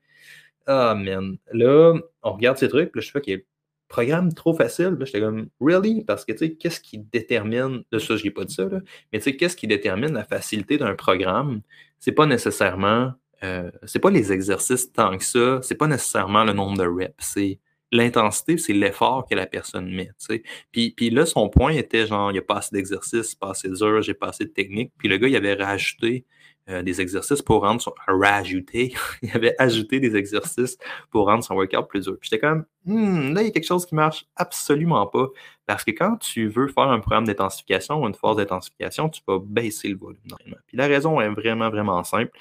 ah, 0.65 0.95
man. 0.95 1.37
Là, 1.53 1.93
on 2.23 2.33
regarde 2.33 2.57
ces 2.57 2.67
trucs, 2.67 2.91
puis 2.91 2.99
là, 2.99 3.05
je 3.05 3.11
fais, 3.11 3.19
OK, 3.19 3.45
programme 3.91 4.33
trop 4.33 4.53
facile. 4.55 4.97
J'étais 5.01 5.19
comme, 5.19 5.49
really? 5.59 6.03
Parce 6.03 6.25
que, 6.25 6.31
tu 6.31 6.39
sais, 6.39 6.53
qu'est-ce 6.53 6.79
qui 6.79 6.97
détermine, 6.97 7.83
de 7.91 7.99
ça, 7.99 8.15
je 8.15 8.23
n'ai 8.23 8.31
pas 8.31 8.45
dit 8.45 8.53
ça, 8.55 8.63
là, 8.63 8.79
mais 9.11 9.19
tu 9.19 9.25
sais, 9.25 9.35
qu'est-ce 9.35 9.55
qui 9.55 9.67
détermine 9.67 10.13
la 10.13 10.23
facilité 10.23 10.77
d'un 10.77 10.95
programme? 10.95 11.61
C'est 11.99 12.13
pas 12.13 12.25
nécessairement, 12.25 13.11
euh, 13.43 13.69
c'est 13.83 13.99
pas 13.99 14.09
les 14.09 14.31
exercices 14.31 14.91
tant 14.91 15.17
que 15.17 15.23
ça, 15.23 15.59
c'est 15.61 15.75
pas 15.75 15.87
nécessairement 15.87 16.43
le 16.43 16.53
nombre 16.53 16.77
de 16.77 16.87
reps, 16.87 17.13
c'est 17.19 17.59
l'intensité, 17.91 18.57
c'est 18.57 18.73
l'effort 18.73 19.27
que 19.29 19.35
la 19.35 19.45
personne 19.45 19.91
met, 19.93 20.07
tu 20.07 20.13
sais. 20.19 20.43
Puis, 20.71 21.09
là, 21.09 21.25
son 21.25 21.49
point 21.49 21.73
était 21.73 22.07
genre, 22.07 22.31
il 22.31 22.33
n'y 22.33 22.39
a 22.39 22.43
pas 22.43 22.57
assez 22.57 22.73
d'exercices, 22.73 23.35
pas 23.35 23.51
assez 23.51 23.69
d'heures, 23.69 24.01
j'ai 24.01 24.13
pas 24.13 24.29
assez 24.29 24.45
de 24.45 24.49
technique. 24.49 24.93
Puis 24.97 25.09
le 25.09 25.17
gars, 25.17 25.27
il 25.27 25.35
avait 25.35 25.53
rajouté 25.55 26.25
euh, 26.69 26.83
des 26.83 27.01
exercices 27.01 27.41
pour 27.41 27.61
rendre 27.61 27.81
son. 27.81 27.93
Rajouter. 28.07 28.93
il 29.21 29.31
avait 29.31 29.55
ajouté 29.57 29.99
des 29.99 30.15
exercices 30.15 30.77
pour 31.09 31.25
rendre 31.25 31.43
son 31.43 31.55
workout 31.55 31.87
plus 31.87 32.05
dur. 32.05 32.17
Puis 32.19 32.29
j'étais 32.31 32.39
comme, 32.39 32.65
hmm, 32.85 33.33
là, 33.33 33.41
il 33.41 33.45
y 33.45 33.47
a 33.49 33.51
quelque 33.51 33.65
chose 33.65 33.85
qui 33.85 33.95
marche 33.95 34.25
absolument 34.35 35.07
pas. 35.07 35.27
Parce 35.65 35.83
que 35.83 35.91
quand 35.91 36.17
tu 36.17 36.47
veux 36.47 36.67
faire 36.67 36.89
un 36.89 36.99
programme 36.99 37.25
d'intensification 37.25 38.01
ou 38.01 38.07
une 38.07 38.13
force 38.13 38.37
d'intensification, 38.37 39.09
tu 39.09 39.21
vas 39.27 39.39
baisser 39.43 39.87
le 39.87 39.97
volume 39.97 40.19
Puis 40.67 40.77
la 40.77 40.87
raison 40.87 41.19
est 41.19 41.29
vraiment, 41.29 41.69
vraiment 41.69 42.03
simple. 42.03 42.31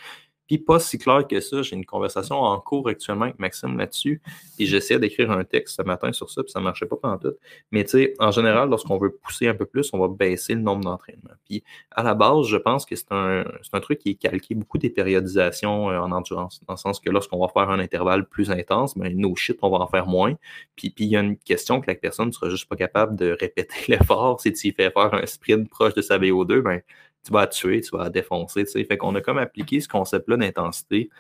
Puis 0.51 0.59
pas 0.59 0.81
si 0.81 0.99
clair 0.99 1.29
que 1.29 1.39
ça, 1.39 1.63
j'ai 1.63 1.77
une 1.77 1.87
conversation 1.87 2.35
en 2.35 2.59
cours 2.59 2.89
actuellement 2.89 3.27
avec 3.27 3.39
Maxime 3.39 3.79
là-dessus, 3.79 4.21
et 4.59 4.67
j'essaie 4.67 4.99
d'écrire 4.99 5.31
un 5.31 5.45
texte 5.45 5.77
ce 5.77 5.83
matin 5.83 6.13
sur 6.13 6.29
ça, 6.29 6.43
puis 6.43 6.51
ça 6.51 6.59
marchait 6.59 6.87
pas 6.87 6.97
pendant 6.97 7.19
tout. 7.19 7.35
Mais 7.71 7.85
tu 7.85 7.91
sais, 7.91 8.15
en 8.19 8.33
général, 8.33 8.69
lorsqu'on 8.69 8.99
veut 8.99 9.13
pousser 9.13 9.47
un 9.47 9.55
peu 9.55 9.65
plus, 9.65 9.89
on 9.93 10.01
va 10.01 10.09
baisser 10.09 10.55
le 10.55 10.61
nombre 10.61 10.83
d'entraînements. 10.83 11.37
Puis 11.45 11.63
à 11.93 12.03
la 12.03 12.15
base, 12.15 12.49
je 12.49 12.57
pense 12.57 12.85
que 12.85 12.97
c'est 12.97 13.13
un, 13.13 13.45
un, 13.73 13.81
truc 13.81 14.01
qui 14.01 14.11
est 14.11 14.15
calqué 14.17 14.57
beaucoup 14.57 14.79
des 14.79 14.91
périodisations 14.91 15.89
euh, 15.89 16.01
en 16.01 16.11
endurance, 16.11 16.61
dans 16.67 16.75
le 16.75 16.79
sens 16.79 16.99
que 16.99 17.11
lorsqu'on 17.11 17.39
va 17.39 17.47
faire 17.47 17.71
un 17.71 17.79
intervalle 17.79 18.29
plus 18.29 18.51
intense, 18.51 18.99
ben, 18.99 19.17
nos 19.17 19.37
shit, 19.37 19.57
on 19.63 19.71
va 19.71 19.79
en 19.79 19.87
faire 19.87 20.09
moins. 20.09 20.35
Puis 20.75 20.93
il 20.99 21.07
y 21.07 21.17
a 21.17 21.21
une 21.21 21.37
question 21.37 21.81
que 21.81 21.87
la 21.87 21.95
personne 21.95 22.27
ne 22.27 22.33
sera 22.33 22.51
juste 22.51 22.69
pas 22.69 22.75
capable 22.75 23.15
de 23.15 23.37
répéter 23.39 23.77
l'effort, 23.87 24.41
de 24.45 24.53
s'y 24.53 24.73
faire 24.73 24.93
faire 24.93 25.15
un 25.15 25.27
sprint 25.27 25.71
proche 25.71 25.95
de 25.95 26.03
sa 26.03 26.19
VO2, 26.19 26.61
ben 26.61 26.81
tu 27.25 27.33
vas 27.33 27.47
tuer, 27.47 27.81
tu 27.81 27.97
vas 27.97 28.11
défoncer. 28.11 28.65
Tu 28.65 28.71
sais. 28.71 28.85
Fait 28.85 28.97
qu'on 28.97 29.15
a 29.15 29.21
comme 29.21 29.39
appliqué 29.39 29.81
ce 29.81 29.89
concept-là 29.89 30.37
d'intensité 30.37 31.11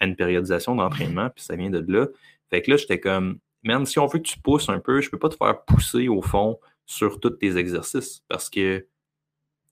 à 0.00 0.06
une 0.06 0.16
périodisation 0.16 0.74
d'entraînement, 0.74 1.30
puis 1.30 1.44
ça 1.44 1.56
vient 1.56 1.70
de 1.70 1.84
là. 1.92 2.06
Fait 2.50 2.62
que 2.62 2.70
là, 2.70 2.76
j'étais 2.76 3.00
comme, 3.00 3.38
même 3.62 3.84
si 3.84 3.98
on 3.98 4.06
veut 4.06 4.18
que 4.18 4.28
tu 4.28 4.38
pousses 4.40 4.68
un 4.68 4.78
peu, 4.78 5.00
je 5.00 5.10
peux 5.10 5.18
pas 5.18 5.28
te 5.28 5.36
faire 5.36 5.64
pousser 5.64 6.08
au 6.08 6.22
fond 6.22 6.58
sur 6.86 7.20
tous 7.20 7.30
tes 7.30 7.56
exercices 7.56 8.22
parce 8.28 8.48
que 8.48 8.86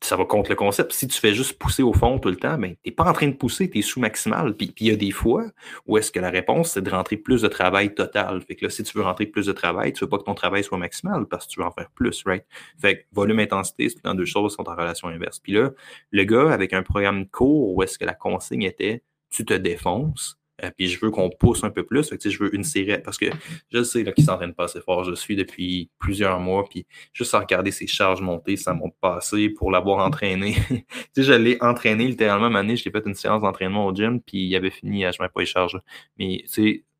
ça 0.01 0.17
va 0.17 0.25
contre 0.25 0.51
le 0.51 0.57
concept. 0.57 0.93
Si 0.93 1.09
tu 1.09 1.19
fais 1.19 1.35
juste 1.35 1.59
pousser 1.59 1.83
au 1.83 1.93
fond 1.93 2.19
tout 2.19 2.29
le 2.29 2.37
temps, 2.37 2.59
ben, 2.59 2.75
tu 2.75 2.79
n'es 2.87 2.93
pas 2.93 3.05
en 3.05 3.13
train 3.13 3.29
de 3.29 3.35
pousser, 3.35 3.71
tu 3.71 3.79
es 3.79 3.83
sous 3.83 4.01
maximal. 4.01 4.55
Puis 4.55 4.73
il 4.79 4.87
y 4.89 4.91
a 4.91 4.97
des 4.97 5.11
fois 5.11 5.45
où 5.87 5.99
est-ce 5.99 6.13
que 6.13 6.21
la 6.21 6.31
réponse, 6.31 6.73
c'est 6.73 6.83
de 6.83 6.91
rentrer 6.91 7.17
plus 7.17 7.43
de 7.43 7.49
travail 7.49 7.95
total. 7.95 8.41
Fait 8.43 8.57
que 8.57 8.67
là, 8.67 8.71
si 8.71 8.83
tu 8.85 8.97
veux 8.97 9.05
rentrer 9.05 9.27
plus 9.27 9.47
de 9.47 9.53
travail, 9.53 9.93
tu 9.93 10.05
veux 10.05 10.09
pas 10.09 10.19
que 10.19 10.25
ton 10.25 10.35
travail 10.35 10.63
soit 10.63 10.79
maximal 10.79 11.27
parce 11.27 11.47
que 11.47 11.53
tu 11.53 11.61
veux 11.61 11.67
en 11.67 11.73
faire 11.73 11.91
plus, 11.95 12.23
right? 12.27 12.45
Fait 12.79 12.99
que 12.99 13.05
volume, 13.13 13.41
intensité, 13.41 13.89
c'est 13.89 14.05
dans 14.05 14.15
deux 14.15 14.25
choses 14.25 14.55
sont 14.55 14.69
en 14.69 14.75
relation 14.75 15.09
inverse. 15.09 15.39
Puis 15.39 15.53
là, 15.53 15.71
le 16.11 16.25
gars, 16.25 16.53
avec 16.53 16.73
un 16.73 16.83
programme 16.83 17.27
court 17.27 17.75
où 17.75 17.83
est-ce 17.83 17.99
que 17.99 18.05
la 18.05 18.15
consigne 18.15 18.63
était 18.63 19.03
tu 19.31 19.45
te 19.45 19.55
défonces, 19.55 20.39
euh, 20.65 20.71
puis 20.77 20.89
je 20.89 20.99
veux 21.01 21.11
qu'on 21.11 21.31
pousse 21.31 21.65
un 21.65 21.71
peu 21.71 21.85
plus. 21.85 22.11
Je 22.25 22.39
veux 22.39 22.55
une 22.55 22.65
série. 22.65 22.99
Parce 23.03 23.19
que 23.19 23.27
je 23.71 23.83
sais 23.83 24.05
qu'il 24.05 24.25
ne 24.25 24.25
s'entraîne 24.25 24.55
pas 24.55 24.65
assez 24.65 24.81
fort. 24.81 25.05
Je 25.05 25.15
suis 25.15 25.37
depuis 25.37 25.91
plusieurs 25.99 26.41
mois. 26.41 26.65
Puis 26.69 26.87
juste 27.13 27.35
à 27.35 27.41
regarder 27.41 27.71
ses 27.71 27.87
charges 27.87 28.21
montées, 28.23 28.57
ça 28.57 28.75
m'a 28.75 28.87
passé 29.01 29.51
pour 29.51 29.71
l'avoir 29.71 30.05
entraîné. 30.05 30.57
je 31.17 31.33
l'ai 31.33 31.59
entraîné 31.61 32.07
littéralement. 32.07 32.49
Une 32.49 32.57
année, 32.57 32.77
j'ai 32.77 32.91
fait 32.91 33.05
une 33.07 33.15
séance 33.15 33.43
d'entraînement 33.43 33.87
au 33.87 33.95
gym. 33.95 34.21
Puis 34.21 34.39
il 34.39 34.57
avait 34.57 34.71
fini, 34.71 35.03
je 35.03 35.07
ne 35.07 35.25
mets 35.25 35.29
pas 35.29 35.41
les 35.41 35.47
charges. 35.47 35.79
Mais 36.19 36.45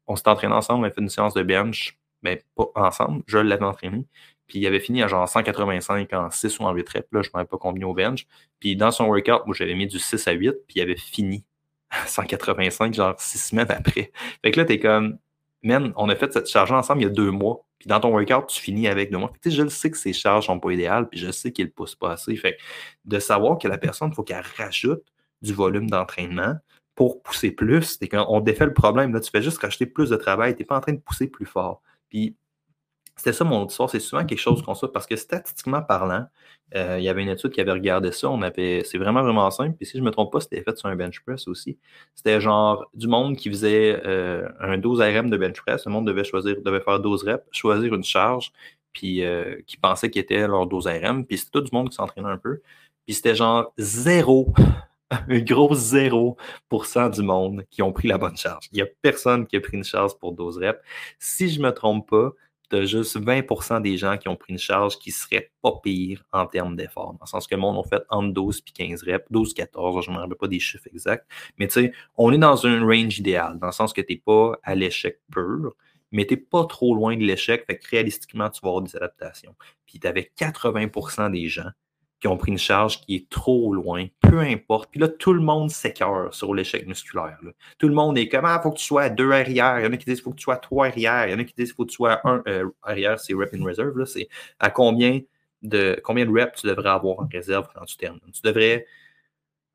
on 0.07 0.17
s'est 0.17 0.29
entraîné 0.29 0.55
ensemble. 0.55 0.85
On 0.85 0.89
a 0.89 0.91
fait 0.91 1.01
une 1.01 1.09
séance 1.09 1.35
de 1.35 1.43
bench. 1.43 1.99
Mais 2.23 2.43
pas 2.55 2.67
ensemble. 2.75 3.23
Je 3.27 3.39
l'avais 3.39 3.65
entraîné. 3.65 4.05
Puis 4.47 4.61
il 4.61 4.67
avait 4.67 4.81
fini 4.81 5.03
à 5.03 5.09
genre 5.09 5.29
185 5.29 6.13
en 6.13 6.31
6 6.31 6.59
ou 6.61 6.65
en 6.65 6.73
8 6.73 6.89
reps. 6.89 7.09
Là, 7.13 7.23
je 7.23 7.29
ne 7.29 7.33
m'avais 7.35 7.49
pas 7.49 7.59
combien 7.59 7.87
au 7.87 7.95
bench. 7.95 8.27
Puis 8.61 8.77
dans 8.77 8.91
son 8.91 9.07
workout, 9.07 9.47
moi, 9.47 9.57
j'avais 9.57 9.75
mis 9.75 9.87
du 9.87 9.99
6 9.99 10.29
à 10.29 10.33
8. 10.33 10.53
Puis 10.69 10.77
il 10.77 10.83
avait 10.83 10.97
fini 10.97 11.45
185, 12.07 12.95
genre 12.95 13.15
six 13.19 13.39
semaines 13.39 13.71
après. 13.71 14.13
Fait 14.45 14.51
que 14.51 14.61
là, 14.61 14.67
t'es 14.67 14.79
comme, 14.79 15.19
man, 15.63 15.93
on 15.97 16.09
a 16.09 16.17
fait 16.17 16.33
cette 16.33 16.49
charge 16.49 16.73
ensemble 16.73 17.03
il 17.03 17.05
y 17.05 17.09
a 17.09 17.11
deux 17.13 17.31
mois. 17.31 17.65
Puis 17.79 17.89
dans 17.89 18.01
ton 18.01 18.11
workout, 18.11 18.49
tu 18.49 18.61
finis 18.61 18.89
avec 18.89 19.11
deux 19.11 19.19
mois. 19.19 19.31
Fait 19.33 19.51
que, 19.51 19.51
je 19.51 19.63
le 19.63 19.69
sais 19.69 19.91
que 19.91 19.99
ces 19.99 20.13
charges 20.13 20.47
sont 20.47 20.59
pas 20.59 20.73
idéales, 20.73 21.09
puis 21.09 21.21
je 21.21 21.31
sais 21.31 21.53
qu'ils 21.53 21.67
ne 21.67 21.71
poussent 21.71 21.95
pas 21.95 22.13
assez. 22.13 22.35
Fait 22.37 22.57
de 23.05 23.19
savoir 23.19 23.59
que 23.59 23.69
la 23.69 23.79
personne, 23.79 24.11
il 24.11 24.15
faut 24.15 24.23
qu'elle 24.23 24.45
rajoute 24.57 25.05
du 25.43 25.53
volume 25.53 25.91
d'entraînement 25.91 26.55
pour 26.95 27.23
pousser 27.23 27.51
plus. 27.51 27.99
Et 28.01 28.09
quand 28.09 28.27
on 28.29 28.41
défait 28.41 28.65
le 28.65 28.73
problème, 28.73 29.13
là, 29.13 29.21
tu 29.21 29.31
fais 29.31 29.43
juste 29.43 29.59
racheter 29.59 29.87
plus 29.87 30.11
de 30.11 30.17
travail, 30.17 30.55
tu 30.55 30.63
n'es 30.63 30.67
pas 30.67 30.79
en 30.79 30.81
train 30.81 30.95
de 30.95 31.01
pousser 31.01 31.29
plus 31.29 31.47
fort. 31.47 31.83
Puis 32.09 32.35
c'était 33.17 33.33
ça 33.33 33.45
mon 33.45 33.67
histoire. 33.67 33.91
C'est 33.91 34.01
souvent 34.01 34.25
quelque 34.25 34.39
chose 34.39 34.63
comme 34.63 34.75
ça 34.75 34.89
parce 34.89 35.07
que 35.07 35.17
statistiquement 35.17 35.83
parlant, 35.83 36.27
euh, 36.75 36.97
il 36.99 37.05
y 37.05 37.09
avait 37.09 37.23
une 37.23 37.29
étude 37.29 37.51
qui 37.51 37.61
avait 37.61 37.73
regardé 37.73 38.13
ça. 38.13 38.29
On 38.29 38.43
avait, 38.43 38.83
c'est 38.85 38.99
vraiment, 38.99 39.23
vraiment 39.23 39.51
simple. 39.51 39.77
Puis 39.77 39.87
si 39.87 39.97
je 39.97 40.03
ne 40.03 40.07
me 40.07 40.11
trompe 40.11 40.33
pas, 40.33 40.41
c'était 40.41 40.63
fait 40.63 40.77
sur 40.77 40.89
un 40.89 40.97
bench 40.97 41.21
press 41.21 41.49
aussi. 41.49 41.79
C'était 42.15 42.41
genre 42.41 42.87
du 42.95 43.09
monde 43.09 43.37
qui 43.37 43.49
faisait 43.49 44.01
euh, 44.05 44.49
un 44.61 44.77
12 44.79 45.01
RM 45.01 45.31
de 45.31 45.37
bench 45.37 45.61
press. 45.63 45.87
Le 45.87 45.93
monde 45.93 46.07
devait 46.07 46.25
choisir, 46.25 46.57
devait 46.63 46.81
faire 46.81 47.01
12 47.01 47.25
reps, 47.25 47.45
choisir 47.53 47.95
une 47.95 48.05
charge, 48.05 48.53
puis 48.93 49.25
euh, 49.25 49.57
qui 49.67 49.77
pensait 49.77 50.11
qu'il 50.11 50.21
était 50.21 50.47
leur 50.47 50.67
12 50.67 50.87
RM. 50.87 51.25
Puis 51.27 51.39
c'était 51.39 51.53
tout 51.53 51.63
du 51.63 51.71
monde 51.73 51.89
qui 51.89 51.97
s'entraînait 51.97 52.29
un 52.29 52.39
peu. 52.39 52.61
Puis 53.07 53.15
c'était 53.15 53.35
genre 53.35 53.73
zéro 53.79 54.53
un 55.11 55.39
gros 55.39 55.75
0% 55.75 57.11
du 57.15 57.23
monde 57.23 57.65
qui 57.71 57.83
ont 57.83 57.93
pris 57.93 58.09
la 58.09 58.19
bonne 58.19 58.37
charge. 58.37 58.69
Il 58.73 58.77
n'y 58.77 58.83
a 58.83 58.87
personne 59.03 59.47
qui 59.47 59.57
a 59.57 59.61
pris 59.61 59.77
une 59.77 59.85
charge 59.85 60.19
pour 60.19 60.33
12 60.33 60.59
reps. 60.59 60.81
Si 61.19 61.49
je 61.49 61.61
ne 61.61 61.67
me 61.67 61.73
trompe 61.73 62.11
pas, 62.11 62.33
tu 62.71 62.77
as 62.77 62.85
juste 62.85 63.19
20% 63.19 63.81
des 63.81 63.97
gens 63.97 64.17
qui 64.17 64.29
ont 64.29 64.37
pris 64.37 64.53
une 64.53 64.59
charge 64.59 64.99
qui 64.99 65.11
serait 65.11 65.53
pas 65.63 65.73
pire 65.83 66.25
en 66.33 66.47
termes 66.47 66.77
d'effort. 66.77 67.13
Dans 67.13 67.19
le 67.23 67.27
sens 67.27 67.47
que 67.47 67.55
le 67.55 67.61
monde 67.61 67.85
a 67.85 67.89
fait 67.89 68.03
entre 68.11 68.33
12 68.33 68.63
et 68.67 68.71
15 68.89 69.03
reps, 69.05 69.27
12, 69.31 69.55
14, 69.55 70.05
je 70.05 70.11
ne 70.11 70.17
me 70.17 70.21
rappelle 70.21 70.37
pas 70.37 70.49
des 70.49 70.61
chiffres 70.61 70.89
exacts. 70.93 71.27
Mais 71.59 71.69
tu 71.69 71.75
sais, 71.75 71.93
on 72.17 72.33
est 72.33 72.39
dans 72.39 72.67
un 72.67 72.85
range 72.85 73.19
idéal, 73.19 73.59
dans 73.59 73.67
le 73.67 73.73
sens 73.73 73.93
que 73.93 74.01
tu 74.01 74.15
n'es 74.15 74.23
pas 74.25 74.59
à 74.63 74.75
l'échec 74.75 75.21
pur, 75.33 75.75
mais 76.13 76.27
tu 76.27 76.35
n'es 76.35 76.41
pas 76.41 76.65
trop 76.65 76.95
loin 76.95 77.17
de 77.17 77.23
l'échec. 77.23 77.65
Fait 77.67 77.79
que 77.79 77.89
réalistiquement, 77.89 78.51
tu 78.51 78.61
vas 78.63 78.69
avoir 78.69 78.83
des 78.83 78.97
adaptations. 78.97 79.55
Puis 79.87 79.99
tu 79.99 80.07
avais 80.07 80.31
80% 80.39 81.31
des 81.31 81.49
gens 81.49 81.71
qui 82.21 82.29
ont 82.29 82.37
pris 82.37 82.53
une 82.53 82.59
charge 82.59 83.01
qui 83.03 83.17
est 83.17 83.29
trop 83.29 83.75
loin, 83.75 84.07
peu 84.21 84.41
importe. 84.41 84.91
Puis 84.91 85.01
là, 85.01 85.09
tout 85.09 85.33
le 85.33 85.41
monde 85.41 85.71
s'écœure 85.71 86.33
sur 86.33 86.55
l'échec 86.55 86.87
musculaire. 86.87 87.39
Tout 87.79 87.89
le 87.89 87.95
monde 87.95 88.17
est 88.17 88.29
comme 88.29 88.45
Ah, 88.45 88.59
il 88.59 88.63
faut 88.63 88.71
que 88.71 88.79
tu 88.79 88.85
sois 88.85 89.03
à 89.03 89.11
deux 89.11 89.31
arrières. 89.33 89.81
Il 89.81 89.85
y 89.85 89.89
en 89.89 89.93
a 89.93 89.97
qui 89.97 90.07
disent 90.07 90.23
faut 90.23 90.31
que 90.31 90.37
tu 90.37 90.45
sois 90.45 90.55
à 90.55 90.59
trois 90.59 90.87
arrières. 90.87 91.29
Il 91.29 91.33
y 91.33 91.35
en 91.35 91.39
a 91.39 91.45
qui 91.45 91.55
disent 91.57 91.73
faut 91.73 91.85
que 91.85 91.91
tu 91.91 91.97
sois 91.97 92.15
à 92.15 92.29
un 92.29 92.43
euh, 92.49 92.71
arrière, 92.83 93.21
c'est 93.21 93.35
rep 93.35 93.53
in 93.55 93.65
reserve. 93.65 94.05
C'est 94.07 94.29
à 94.59 94.71
combien 94.71 95.21
de 95.63 96.01
combien 96.05 96.27
de 96.27 96.31
reps 96.31 96.61
tu 96.61 96.67
devrais 96.67 96.91
avoir 96.91 97.21
en 97.21 97.29
réserve 97.31 97.69
quand 97.75 97.85
tu 97.85 97.97
termines. 97.97 98.21
Tu 98.33 98.41
devrais 98.43 98.87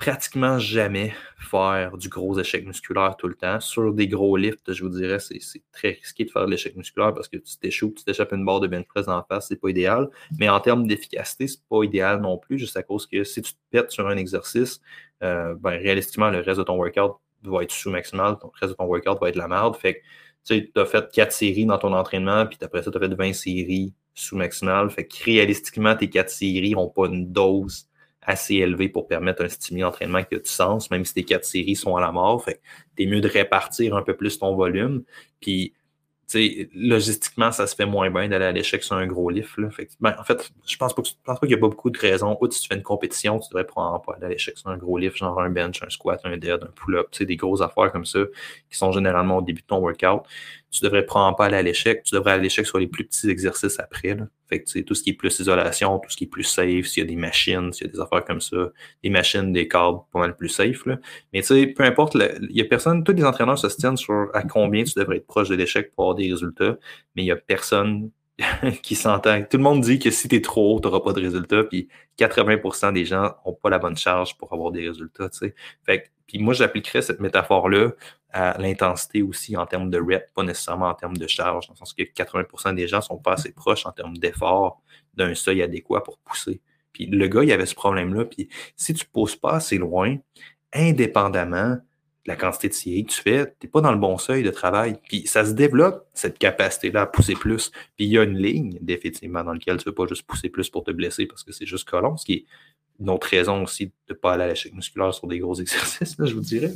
pratiquement 0.02 0.58
jamais 0.58 1.14
faire 1.38 1.96
du 1.96 2.10
gros 2.10 2.40
échec 2.40 2.66
musculaire 2.66 3.16
tout 3.18 3.28
le 3.28 3.36
temps. 3.36 3.60
Sur 3.60 3.94
des 3.94 4.08
gros 4.08 4.36
lifts, 4.36 4.74
je 4.74 4.84
vous 4.84 4.90
dirais, 4.90 5.20
c'est 5.20 5.40
très 5.72 5.90
risqué 5.90 6.26
de 6.26 6.32
faire 6.32 6.48
de 6.48 6.50
l'échec 6.50 6.76
musculaire 6.76 7.14
parce 7.14 7.28
que 7.28 7.38
tu 7.38 7.56
t'échoues, 7.60 7.94
tu 7.96 8.04
t'échappes 8.04 8.32
une 8.32 8.44
barre 8.44 8.62
de 8.62 8.68
bench 8.68 8.88
press 8.88 9.08
en 9.08 9.22
face, 9.22 9.50
c'est 9.50 9.62
pas 9.62 9.70
idéal. 9.70 10.10
Mais 10.40 10.50
en 10.50 10.60
termes 10.60 10.88
d'efficacité, 10.88 11.48
c'est 11.48 11.64
pas 11.70 11.84
idéal 11.84 12.20
non 12.20 12.40
plus, 12.40 12.58
juste 12.58 12.76
à 12.78 12.82
cause 12.82 13.06
que 13.06 13.24
si 13.24 13.44
tu 13.44 13.54
te 13.54 13.60
pètes 13.70 13.92
sur 13.92 14.08
un 14.08 14.18
exercice, 14.18 14.82
euh, 15.22 15.54
ben, 15.60 15.80
réalistiquement, 15.80 16.32
le 16.32 16.40
reste 16.40 16.58
de 16.58 16.64
ton 16.64 16.78
workout 16.78 17.18
va 17.44 17.62
être 17.62 17.72
sous-maximal, 17.72 18.38
le 18.42 18.50
reste 18.60 18.72
de 18.72 18.78
ton 18.78 18.86
workout 18.86 19.20
va 19.22 19.30
être 19.30 19.36
la 19.36 19.48
merde. 19.48 19.76
Fait 19.76 20.02
que 20.48 20.62
tu 20.64 20.72
as 20.78 20.86
fait 20.86 21.12
4 21.12 21.32
séries 21.32 21.68
dans 21.68 21.78
ton 21.78 21.94
entraînement, 21.94 22.48
puis 22.48 22.58
après 22.64 22.82
ça, 22.82 22.90
tu 22.90 22.98
as 22.98 23.02
fait 23.02 23.14
20 23.14 23.34
séries 23.34 23.94
sous-maximal. 24.16 24.90
Fait 24.90 25.06
que 25.06 25.24
réalistiquement, 25.24 25.96
tes 25.96 26.10
4 26.10 26.28
séries 26.32 26.72
n'ont 26.72 26.90
pas 26.90 27.06
une 27.06 27.32
dose 27.32 27.88
assez 28.32 28.56
élevé 28.56 28.90
pour 28.90 29.08
permettre 29.08 29.44
un 29.44 29.50
stimuli 29.50 29.82
d'entraînement 29.82 30.24
qui 30.24 30.36
a 30.36 30.40
du 30.40 30.50
sens, 30.50 30.90
même 30.92 31.06
si 31.06 31.14
tes 31.14 31.24
quatre 31.24 31.46
séries 31.46 31.76
sont 31.76 31.96
à 31.96 32.02
la 32.02 32.12
mort. 32.12 32.44
Fait 32.44 32.62
tu 32.96 33.04
es 33.04 33.06
mieux 33.06 33.22
de 33.22 33.28
répartir 33.28 33.96
un 33.96 34.02
peu 34.02 34.16
plus 34.16 34.40
ton 34.40 34.56
volume. 34.56 35.04
Puis, 35.40 35.74
logistiquement, 36.74 37.52
ça 37.52 37.68
se 37.68 37.76
fait 37.76 37.86
moins 37.86 38.10
bien 38.10 38.30
d'aller 38.30 38.46
à 38.46 38.52
l'échec 38.52 38.84
sur 38.84 38.96
un 38.96 39.06
gros 39.06 39.30
lift. 39.30 39.50
Fait 39.72 39.90
ben, 40.00 40.16
en 40.18 40.24
fait, 40.24 40.52
je 40.66 40.78
pense 40.78 40.96
pas, 40.96 41.02
pense 41.02 41.40
pas 41.40 41.46
qu'il 41.46 41.52
y 41.52 41.54
a 41.56 41.58
pas 41.58 41.68
beaucoup 41.68 41.90
de 41.90 42.00
raisons. 42.00 42.38
Outre 42.40 42.54
si 42.54 42.62
tu 42.62 42.68
fais 42.70 42.76
une 42.76 42.84
compétition, 42.84 43.40
tu 43.40 43.50
devrais 43.50 43.66
probablement 43.66 44.00
pas 44.00 44.14
aller 44.16 44.26
à 44.26 44.30
l'échec 44.30 44.58
sur 44.58 44.70
un 44.70 44.78
gros 44.78 44.98
lift, 44.98 45.18
genre 45.18 45.40
un 45.42 45.50
bench, 45.50 45.84
un 45.84 45.90
squat, 45.90 46.22
un 46.24 46.38
dead, 46.38 46.64
un 46.64 46.72
pull-up, 46.74 47.10
des 47.20 47.36
grosses 47.36 47.62
affaires 47.62 47.92
comme 47.92 48.06
ça, 48.06 48.20
qui 48.70 48.78
sont 48.78 48.92
généralement 48.92 49.38
au 49.38 49.42
début 49.42 49.62
de 49.62 49.68
ton 49.68 49.80
workout 49.80 50.24
tu 50.72 50.84
devrais 50.84 51.06
prendre 51.06 51.36
pas 51.36 51.46
à 51.46 51.62
l'échec. 51.62 52.04
Tu 52.04 52.16
devrais 52.16 52.32
aller 52.32 52.40
à 52.40 52.44
l'échec 52.44 52.66
sur 52.66 52.80
les 52.80 52.88
plus 52.88 53.06
petits 53.06 53.30
exercices 53.30 53.80
après. 53.80 54.18
Fait 54.52 54.62
que, 54.62 54.80
tout 54.82 54.96
ce 54.96 55.02
qui 55.02 55.12
est 55.12 55.14
plus 55.14 55.40
isolation, 55.40 55.98
tout 56.00 56.10
ce 56.10 56.18
qui 56.18 56.26
est 56.26 56.28
plus 56.28 56.44
safe, 56.44 56.86
s'il 56.86 57.04
y 57.04 57.06
a 57.06 57.10
des 57.10 57.16
machines, 57.16 57.72
s'il 57.72 57.88
y 57.88 57.90
a 57.90 57.94
des 57.94 58.00
affaires 58.02 58.26
comme 58.26 58.42
ça, 58.42 58.58
des 59.02 59.10
machines, 59.10 59.54
des 59.54 59.70
câbles, 59.70 60.00
pas 60.12 60.20
mal 60.20 60.36
plus 60.36 60.50
safe. 60.50 60.86
Là. 60.86 60.98
Mais 61.32 61.40
tu 61.40 61.48
sais, 61.48 61.68
peu 61.68 61.84
importe, 61.84 62.16
il 62.16 62.58
y 62.58 62.62
a 62.62 62.66
personne, 62.66 63.06
tous 63.06 63.14
les 63.14 63.24
entraîneurs 63.24 63.58
se 63.58 63.68
tiennent 63.68 63.96
sur 63.96 64.30
à 64.34 64.44
combien 64.44 64.84
tu 64.84 64.94
devrais 65.00 65.18
être 65.18 65.28
proche 65.28 65.48
de 65.48 65.56
l'échec 65.56 65.94
pour 65.96 66.04
avoir 66.04 66.16
des 66.16 66.30
résultats, 66.30 66.78
mais 67.16 67.24
il 67.24 67.28
y 67.28 67.32
a 67.32 67.38
personne 67.38 68.12
qui 68.84 68.96
s'entend. 68.96 69.42
Tout 69.44 69.56
le 69.56 69.64
monde 69.64 69.80
dit 69.80 70.00
que 70.00 70.12
si 70.12 70.28
tu 70.28 70.36
es 70.36 70.42
trop 70.42 70.76
haut, 70.76 70.80
tu 70.82 70.88
n'auras 70.88 71.00
pas 71.00 71.14
de 71.14 71.22
résultats, 71.22 71.64
puis 71.64 71.88
80% 72.20 72.92
des 72.92 73.06
gens 73.06 73.36
n'ont 73.46 73.54
pas 73.54 73.70
la 73.70 73.80
bonne 73.80 73.96
charge 73.96 74.38
pour 74.38 74.52
avoir 74.52 74.72
des 74.72 74.86
résultats. 74.86 75.30
sais. 75.32 75.56
Fait 75.86 76.04
que, 76.04 76.08
puis 76.28 76.40
moi, 76.40 76.54
j'appliquerais 76.54 77.02
cette 77.02 77.22
métaphore-là 77.22 77.92
à 78.34 78.58
l'intensité 78.58 79.22
aussi 79.22 79.58
en 79.58 79.66
termes 79.66 79.90
de 79.90 80.00
rep, 80.00 80.34
pas 80.34 80.44
nécessairement 80.44 80.90
en 80.90 80.94
termes 80.94 81.18
de 81.18 81.28
charge, 81.28 81.68
dans 81.68 81.74
le 81.74 81.78
sens 81.78 81.94
que 81.94 82.04
80% 82.04 82.76
des 82.76 82.88
gens 82.88 83.02
sont 83.02 83.18
pas 83.18 83.34
assez 83.34 83.52
proches 83.52 83.86
en 83.86 83.92
termes 83.92 84.18
d'effort 84.18 84.82
d'un 85.14 85.36
seuil 85.36 85.62
adéquat 85.62 86.02
pour 86.02 86.18
pousser. 86.20 86.62
Puis 86.94 87.06
le 87.06 87.28
gars, 87.28 87.44
il 87.44 87.52
avait 87.52 87.66
ce 87.66 87.76
problème-là. 87.76 88.26
Puis 88.26 88.50
si 88.76 88.94
tu 88.94 89.06
ne 89.06 89.12
pousses 89.12 89.36
pas 89.36 89.54
assez 89.54 89.78
loin, 89.78 90.18
indépendamment 90.74 91.78
la 92.26 92.36
quantité 92.36 92.70
de 92.70 92.74
CA 92.74 93.02
que 93.02 93.08
tu 93.08 93.22
fais, 93.22 93.46
tu 93.60 93.66
n'es 93.66 93.70
pas 93.70 93.82
dans 93.82 93.92
le 93.92 93.98
bon 93.98 94.18
seuil 94.18 94.44
de 94.44 94.52
travail. 94.52 95.00
Puis 95.10 95.26
ça 95.26 95.46
se 95.46 95.54
développe, 95.54 96.08
cette 96.14 96.38
capacité-là 96.38 97.02
à 97.02 97.06
pousser 97.08 97.34
plus. 97.34 97.72
Puis 97.96 98.06
il 98.06 98.10
y 98.10 98.18
a 98.18 98.24
une 98.24 98.38
ligne, 98.38 98.78
définitivement, 98.82 99.44
dans 99.44 99.54
laquelle 99.54 99.78
tu 99.78 99.88
ne 99.88 99.92
veux 99.92 99.96
pas 99.96 100.06
juste 100.06 100.24
pousser 100.24 100.50
plus 100.50 100.70
pour 100.70 100.84
te 100.84 100.92
blesser 100.92 101.26
parce 101.26 101.44
que 101.44 101.52
c'est 101.52 101.66
juste 101.66 101.90
colon, 101.90 102.18
ce 102.18 102.26
qui 102.26 102.34
est 102.34 102.46
une 103.00 103.10
autre 103.10 103.28
raison 103.28 103.64
aussi 103.64 103.88
de 103.88 103.92
ne 104.12 104.14
pas 104.14 104.34
aller 104.34 104.44
à 104.44 104.48
l'échec 104.48 104.74
musculaire 104.74 105.14
sur 105.14 105.28
des 105.28 105.40
gros 105.40 105.56
exercices, 105.60 106.16
je 106.20 106.34
vous 106.34 106.42
dirais. 106.42 106.72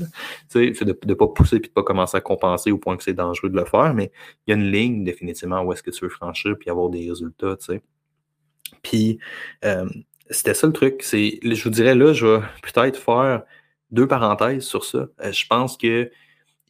De 0.53 1.07
ne 1.07 1.13
pas 1.13 1.27
pousser 1.27 1.57
et 1.57 1.59
de 1.59 1.67
ne 1.67 1.71
pas 1.71 1.83
commencer 1.83 2.17
à 2.17 2.21
compenser 2.21 2.71
au 2.71 2.79
point 2.79 2.97
que 2.97 3.03
c'est 3.03 3.13
dangereux 3.13 3.49
de 3.49 3.55
le 3.55 3.65
faire, 3.65 3.93
mais 3.93 4.11
il 4.47 4.51
y 4.51 4.53
a 4.53 4.57
une 4.57 4.71
ligne 4.71 5.03
définitivement 5.03 5.61
où 5.61 5.71
est-ce 5.71 5.83
que 5.83 5.91
tu 5.91 6.03
veux 6.03 6.09
franchir 6.09 6.55
puis 6.59 6.71
avoir 6.71 6.89
des 6.89 7.07
résultats. 7.07 7.55
sais. 7.59 7.81
Puis 8.81 9.19
euh, 9.63 9.87
c'était 10.29 10.55
ça 10.55 10.65
le 10.65 10.73
truc. 10.73 11.03
C'est, 11.03 11.39
je 11.43 11.63
vous 11.63 11.69
dirais 11.69 11.95
là, 11.95 12.13
je 12.13 12.25
vais 12.25 12.41
peut-être 12.63 12.97
faire 12.97 13.43
deux 13.91 14.07
parenthèses 14.07 14.63
sur 14.63 14.83
ça. 14.83 15.07
Euh, 15.21 15.31
je 15.31 15.45
pense 15.47 15.77
que 15.77 16.09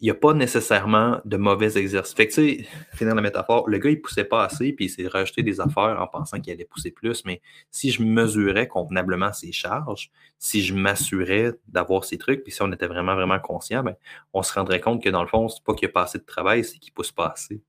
il 0.02 0.06
n'y 0.06 0.12
a 0.12 0.16
pas 0.16 0.34
nécessairement 0.34 1.22
de 1.24 1.38
mauvais 1.38 1.78
exercices. 1.78 2.14
Fait 2.14 2.28
que, 2.28 2.34
tu 2.34 2.58
sais, 2.58 2.68
finir 2.94 3.16
la 3.16 3.22
métaphore, 3.22 3.70
le 3.70 3.78
gars, 3.78 3.90
il 3.90 4.02
poussait 4.02 4.26
pas 4.26 4.44
assez, 4.44 4.74
puis 4.74 4.86
il 4.86 4.90
s'est 4.90 5.08
rajouté 5.08 5.42
des 5.42 5.62
affaires 5.62 6.02
en 6.02 6.08
pensant 6.08 6.40
qu'il 6.42 6.52
allait 6.52 6.66
pousser 6.66 6.92
plus. 6.92 7.24
Mais 7.24 7.42
si 7.72 7.92
je 7.92 8.04
mesurais 8.04 8.68
convenablement 8.68 9.32
ses 9.32 9.54
charges, 9.54 10.12
si 10.38 10.62
je 10.62 10.74
m'assurais 10.74 11.54
d'avoir 11.70 12.04
ces 12.04 12.18
trucs, 12.18 12.44
puis 12.44 12.52
si 12.52 12.62
on 12.62 12.72
était 12.74 12.88
vraiment, 12.88 13.16
vraiment 13.16 13.40
conscient, 13.40 13.84
ben, 13.84 13.96
on 14.34 14.44
se 14.44 14.54
rendrait 14.54 14.82
compte 14.82 15.02
que 15.02 15.10
dans 15.10 15.22
le 15.22 15.30
fond, 15.30 15.48
c'est 15.48 15.64
pas 15.64 15.74
qu'il 15.74 15.88
n'y 15.88 15.92
a 15.92 15.94
pas 15.94 16.04
assez 16.04 16.20
de 16.20 16.26
travail, 16.26 16.66
c'est 16.66 16.78
qu'il 16.78 16.94
pousse 16.94 17.14
pas 17.14 17.28
assez. 17.28 17.62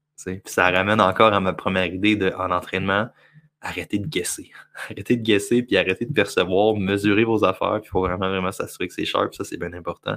Ça 0.46 0.70
ramène 0.70 1.00
encore 1.00 1.32
à 1.32 1.40
ma 1.40 1.52
première 1.52 1.86
idée 1.86 2.18
en 2.36 2.50
entraînement, 2.50 3.08
arrêtez 3.66 3.98
de 3.98 4.06
guesser. 4.06 4.50
arrêtez 4.90 5.16
de 5.16 5.22
guesser, 5.22 5.62
puis 5.62 5.76
arrêtez 5.76 6.06
de 6.06 6.12
percevoir, 6.12 6.76
mesurer 6.76 7.24
vos 7.24 7.44
affaires, 7.44 7.80
puis 7.80 7.88
il 7.88 7.90
faut 7.90 8.00
vraiment, 8.00 8.28
vraiment 8.28 8.52
s'assurer 8.52 8.88
que 8.88 8.94
c'est 8.94 9.04
sharp, 9.04 9.34
ça 9.34 9.44
c'est 9.44 9.58
bien 9.58 9.72
important 9.72 10.16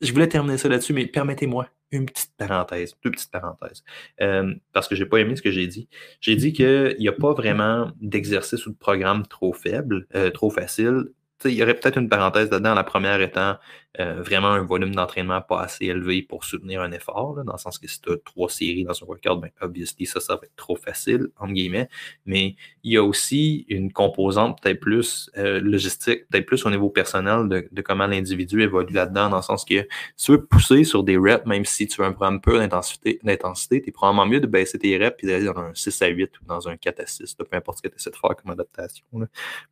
je 0.00 0.12
voulais 0.12 0.28
terminer 0.28 0.58
ça 0.58 0.68
là-dessus, 0.68 0.92
mais 0.92 1.06
permettez-moi 1.06 1.68
une 1.92 2.06
petite 2.06 2.32
parenthèse, 2.36 2.94
deux 3.04 3.10
petites 3.10 3.30
parenthèses, 3.30 3.82
euh, 4.20 4.54
parce 4.72 4.88
que 4.88 4.94
j'ai 4.94 5.06
pas 5.06 5.18
aimé 5.18 5.36
ce 5.36 5.42
que 5.42 5.50
j'ai 5.50 5.66
dit. 5.66 5.88
J'ai 6.20 6.36
dit 6.36 6.52
qu'il 6.52 6.96
n'y 6.98 7.08
a 7.08 7.12
pas 7.12 7.32
vraiment 7.32 7.90
d'exercice 8.00 8.64
ou 8.66 8.70
de 8.70 8.76
programme 8.76 9.26
trop 9.26 9.52
faible, 9.52 10.06
euh, 10.14 10.30
trop 10.30 10.50
facile 10.50 11.06
il 11.44 11.54
y 11.54 11.62
aurait 11.62 11.74
peut-être 11.74 11.98
une 11.98 12.08
parenthèse 12.08 12.50
dedans, 12.50 12.74
la 12.74 12.84
première 12.84 13.20
étant 13.20 13.56
euh, 13.98 14.22
vraiment 14.22 14.48
un 14.48 14.62
volume 14.62 14.94
d'entraînement 14.94 15.40
pas 15.40 15.62
assez 15.62 15.86
élevé 15.86 16.22
pour 16.22 16.44
soutenir 16.44 16.80
un 16.80 16.92
effort, 16.92 17.42
dans 17.44 17.52
le 17.52 17.58
sens 17.58 17.76
que 17.76 17.88
si 17.88 18.00
tu 18.00 18.12
as 18.12 18.16
trois 18.24 18.48
séries 18.48 18.84
dans 18.84 18.92
un 18.92 19.06
workout, 19.06 19.40
ben, 19.40 19.50
obviously, 19.60 20.06
ça, 20.06 20.20
ça 20.20 20.36
va 20.36 20.42
être 20.44 20.54
trop 20.54 20.76
facile, 20.76 21.28
entre 21.40 21.52
guillemets. 21.52 21.88
Mais 22.24 22.54
il 22.84 22.92
y 22.92 22.96
a 22.96 23.02
aussi 23.02 23.66
une 23.68 23.92
composante 23.92 24.62
peut-être 24.62 24.78
plus 24.78 25.28
euh, 25.36 25.60
logistique, 25.60 26.28
peut-être 26.28 26.46
plus 26.46 26.64
au 26.66 26.70
niveau 26.70 26.88
personnel 26.88 27.48
de, 27.48 27.82
comment 27.82 28.06
l'individu 28.06 28.62
évolue 28.62 28.94
là-dedans, 28.94 29.28
dans 29.28 29.38
le 29.38 29.42
sens 29.42 29.64
que 29.64 29.88
si 30.16 30.26
tu 30.26 30.32
veux 30.32 30.44
pousser 30.44 30.84
sur 30.84 31.02
des 31.02 31.16
reps, 31.16 31.44
même 31.46 31.64
si 31.64 31.88
tu 31.88 32.00
veux 32.00 32.06
un 32.06 32.12
programme 32.12 32.40
peu 32.40 32.60
d'intensité, 32.60 33.18
tu 33.18 33.88
es 33.88 33.92
probablement 33.92 34.26
mieux 34.26 34.40
de 34.40 34.46
baisser 34.46 34.78
tes 34.78 34.96
reps 34.98 35.16
et 35.24 35.26
d'aller 35.26 35.46
dans 35.46 35.58
un 35.58 35.74
6 35.74 36.02
à 36.02 36.06
8 36.06 36.30
ou 36.40 36.44
dans 36.44 36.68
un 36.68 36.76
4 36.76 37.00
à 37.00 37.06
6, 37.06 37.34
peu 37.34 37.44
importe 37.56 37.78
ce 37.78 37.82
que 37.82 37.88
tu 37.88 37.96
essaies 37.96 38.10
de 38.10 38.16
faire 38.16 38.36
comme 38.36 38.52
adaptation. 38.52 39.04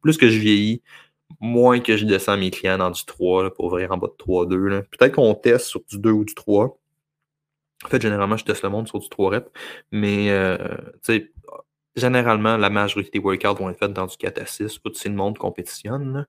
Plus 0.03 0.17
que 0.17 0.29
je 0.29 0.39
vieillis, 0.39 0.83
moins 1.41 1.81
que 1.81 1.97
je 1.97 2.05
descends 2.05 2.37
mes 2.37 2.51
clients 2.51 2.79
dans 2.79 2.91
du 2.91 3.05
3 3.05 3.55
pour 3.55 3.67
ouvrir 3.67 3.93
en 3.93 3.99
bas 3.99 4.09
de 4.09 4.17
3-2. 4.17 4.83
Peut-être 4.91 5.15
qu'on 5.15 5.35
teste 5.35 5.67
sur 5.67 5.81
du 5.89 5.99
2 5.99 6.11
ou 6.11 6.25
du 6.25 6.35
3. 6.35 6.79
En 7.85 7.89
fait, 7.89 8.03
généralement, 8.03 8.37
je 8.37 8.45
teste 8.45 8.63
le 8.63 8.71
monde 8.71 8.89
sur 8.89 8.99
du 8.99 9.09
3 9.09 9.31
reps. 9.31 9.51
Mais, 9.93 10.31
euh, 10.31 10.59
généralement, 11.97 12.57
la 12.57 12.71
majorité 12.71 13.11
des 13.13 13.19
workouts 13.25 13.55
vont 13.55 13.71
être 13.71 13.79
faits 13.79 13.93
dans 13.93 14.07
du 14.07 14.17
4 14.17 14.39
à 14.41 14.47
6. 14.47 14.81
Tout 14.83 14.93
le 15.05 15.11
monde 15.13 15.39
compétitionne. 15.39 16.27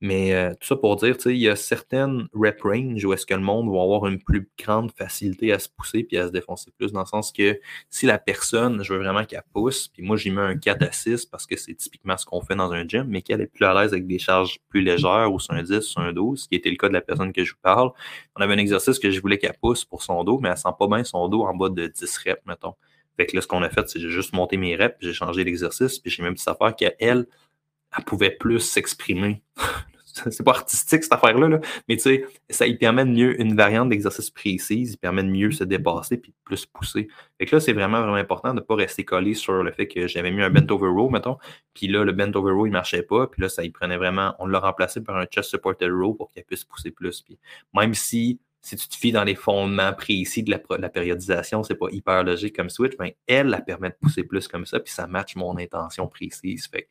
Mais 0.00 0.32
euh, 0.32 0.50
tout 0.50 0.66
ça 0.66 0.76
pour 0.76 0.94
dire, 0.94 1.16
il 1.26 1.38
y 1.38 1.48
a 1.48 1.56
certaines 1.56 2.28
rep 2.32 2.62
range 2.62 3.04
où 3.04 3.12
est-ce 3.12 3.26
que 3.26 3.34
le 3.34 3.40
monde 3.40 3.68
va 3.68 3.82
avoir 3.82 4.06
une 4.06 4.22
plus 4.22 4.48
grande 4.56 4.92
facilité 4.92 5.52
à 5.52 5.58
se 5.58 5.68
pousser 5.68 6.04
puis 6.04 6.16
à 6.16 6.28
se 6.28 6.32
défoncer 6.32 6.70
plus, 6.78 6.92
dans 6.92 7.00
le 7.00 7.06
sens 7.06 7.32
que 7.32 7.58
si 7.90 8.06
la 8.06 8.18
personne, 8.18 8.84
je 8.84 8.92
veux 8.92 9.00
vraiment 9.00 9.24
qu'elle 9.24 9.42
pousse, 9.52 9.88
puis 9.88 10.02
moi 10.02 10.16
j'y 10.16 10.30
mets 10.30 10.40
un 10.40 10.56
4 10.56 10.82
à 10.84 10.92
6 10.92 11.26
parce 11.26 11.46
que 11.46 11.56
c'est 11.56 11.74
typiquement 11.74 12.16
ce 12.16 12.26
qu'on 12.26 12.40
fait 12.40 12.54
dans 12.54 12.72
un 12.72 12.86
gym, 12.86 13.06
mais 13.08 13.22
qu'elle 13.22 13.40
est 13.40 13.48
plus 13.48 13.64
à 13.64 13.74
l'aise 13.74 13.92
avec 13.92 14.06
des 14.06 14.20
charges 14.20 14.58
plus 14.68 14.82
légères 14.82 15.32
ou 15.32 15.40
sur 15.40 15.54
un 15.54 15.64
10, 15.64 15.80
sur 15.80 16.00
un 16.00 16.12
12, 16.12 16.42
ce 16.42 16.48
qui 16.48 16.54
était 16.54 16.70
le 16.70 16.76
cas 16.76 16.88
de 16.88 16.94
la 16.94 17.00
personne 17.00 17.32
que 17.32 17.42
je 17.44 17.52
vous 17.52 17.60
parle. 17.60 17.90
On 18.36 18.40
avait 18.40 18.54
un 18.54 18.58
exercice 18.58 19.00
que 19.00 19.10
je 19.10 19.20
voulais 19.20 19.38
qu'elle 19.38 19.56
pousse 19.60 19.84
pour 19.84 20.04
son 20.04 20.22
dos, 20.22 20.38
mais 20.38 20.48
elle 20.48 20.56
sent 20.56 20.68
pas 20.78 20.86
bien 20.86 21.02
son 21.02 21.28
dos 21.28 21.42
en 21.42 21.56
bas 21.56 21.70
de 21.70 21.88
10 21.88 22.18
reps, 22.18 22.46
mettons. 22.46 22.74
Fait 23.16 23.26
que 23.26 23.34
là, 23.34 23.42
ce 23.42 23.48
qu'on 23.48 23.64
a 23.64 23.68
fait, 23.68 23.88
c'est 23.88 23.98
j'ai 23.98 24.10
juste 24.10 24.32
monté 24.32 24.56
mes 24.56 24.76
reps, 24.76 24.94
j'ai 25.00 25.12
changé 25.12 25.42
l'exercice, 25.42 25.98
puis 25.98 26.08
j'ai 26.08 26.22
même 26.22 26.34
petite 26.34 26.46
affaire 26.46 26.76
qu'elle, 26.76 26.94
elle 27.00 28.04
pouvait 28.04 28.30
plus 28.30 28.60
s'exprimer 28.60 29.42
c'est 30.30 30.42
pas 30.44 30.52
artistique 30.52 31.02
cette 31.02 31.12
affaire-là, 31.12 31.48
là, 31.48 31.60
mais 31.88 31.96
tu 31.96 32.02
sais, 32.02 32.24
ça 32.50 32.66
il 32.66 32.78
permet 32.78 33.04
de 33.04 33.10
mieux 33.10 33.40
une 33.40 33.54
variante 33.54 33.88
d'exercice 33.88 34.30
précise, 34.30 34.92
il 34.94 34.98
permet 34.98 35.22
de 35.22 35.30
mieux 35.30 35.50
se 35.50 35.64
dépasser 35.64 36.16
puis 36.16 36.32
de 36.32 36.36
plus 36.44 36.66
pousser. 36.66 37.08
Fait 37.38 37.46
que 37.46 37.56
là, 37.56 37.60
c'est 37.60 37.72
vraiment, 37.72 38.00
vraiment 38.00 38.16
important 38.16 38.50
de 38.50 38.60
ne 38.60 38.64
pas 38.64 38.74
rester 38.74 39.04
collé 39.04 39.34
sur 39.34 39.62
le 39.62 39.72
fait 39.72 39.88
que 39.88 40.06
j'avais 40.06 40.30
mis 40.30 40.42
un 40.42 40.50
bent 40.50 40.72
over 40.72 40.88
row, 40.88 41.10
mettons, 41.10 41.38
puis 41.74 41.88
là, 41.88 42.04
le 42.04 42.12
bent 42.12 42.32
over 42.34 42.52
row, 42.52 42.66
il 42.66 42.72
marchait 42.72 43.02
pas, 43.02 43.26
puis 43.26 43.42
là, 43.42 43.48
ça 43.48 43.64
il 43.64 43.72
prenait 43.72 43.96
vraiment, 43.96 44.34
on 44.38 44.46
l'a 44.46 44.60
remplacé 44.60 45.02
par 45.02 45.16
un 45.16 45.26
chest 45.26 45.50
supported 45.50 45.90
row 45.90 46.14
pour 46.14 46.30
qu'il 46.30 46.44
puisse 46.44 46.64
pousser 46.64 46.90
plus. 46.90 47.22
Puis 47.22 47.38
même 47.74 47.94
si 47.94 48.40
si 48.60 48.76
tu 48.76 48.88
te 48.88 48.96
fies 48.96 49.12
dans 49.12 49.24
les 49.24 49.34
fondements 49.34 49.92
précis 49.92 50.42
de 50.42 50.50
la, 50.50 50.60
la 50.78 50.88
périodisation, 50.88 51.62
c'est 51.62 51.76
pas 51.76 51.88
hyper 51.90 52.24
logique 52.24 52.56
comme 52.56 52.70
switch, 52.70 52.94
mais 52.98 53.16
elle, 53.26 53.46
la 53.46 53.60
permet 53.60 53.90
de 53.90 53.94
pousser 54.00 54.24
plus 54.24 54.48
comme 54.48 54.66
ça, 54.66 54.80
puis 54.80 54.92
ça 54.92 55.06
match 55.06 55.36
mon 55.36 55.56
intention 55.56 56.08
précise. 56.08 56.66
Fait 56.66 56.88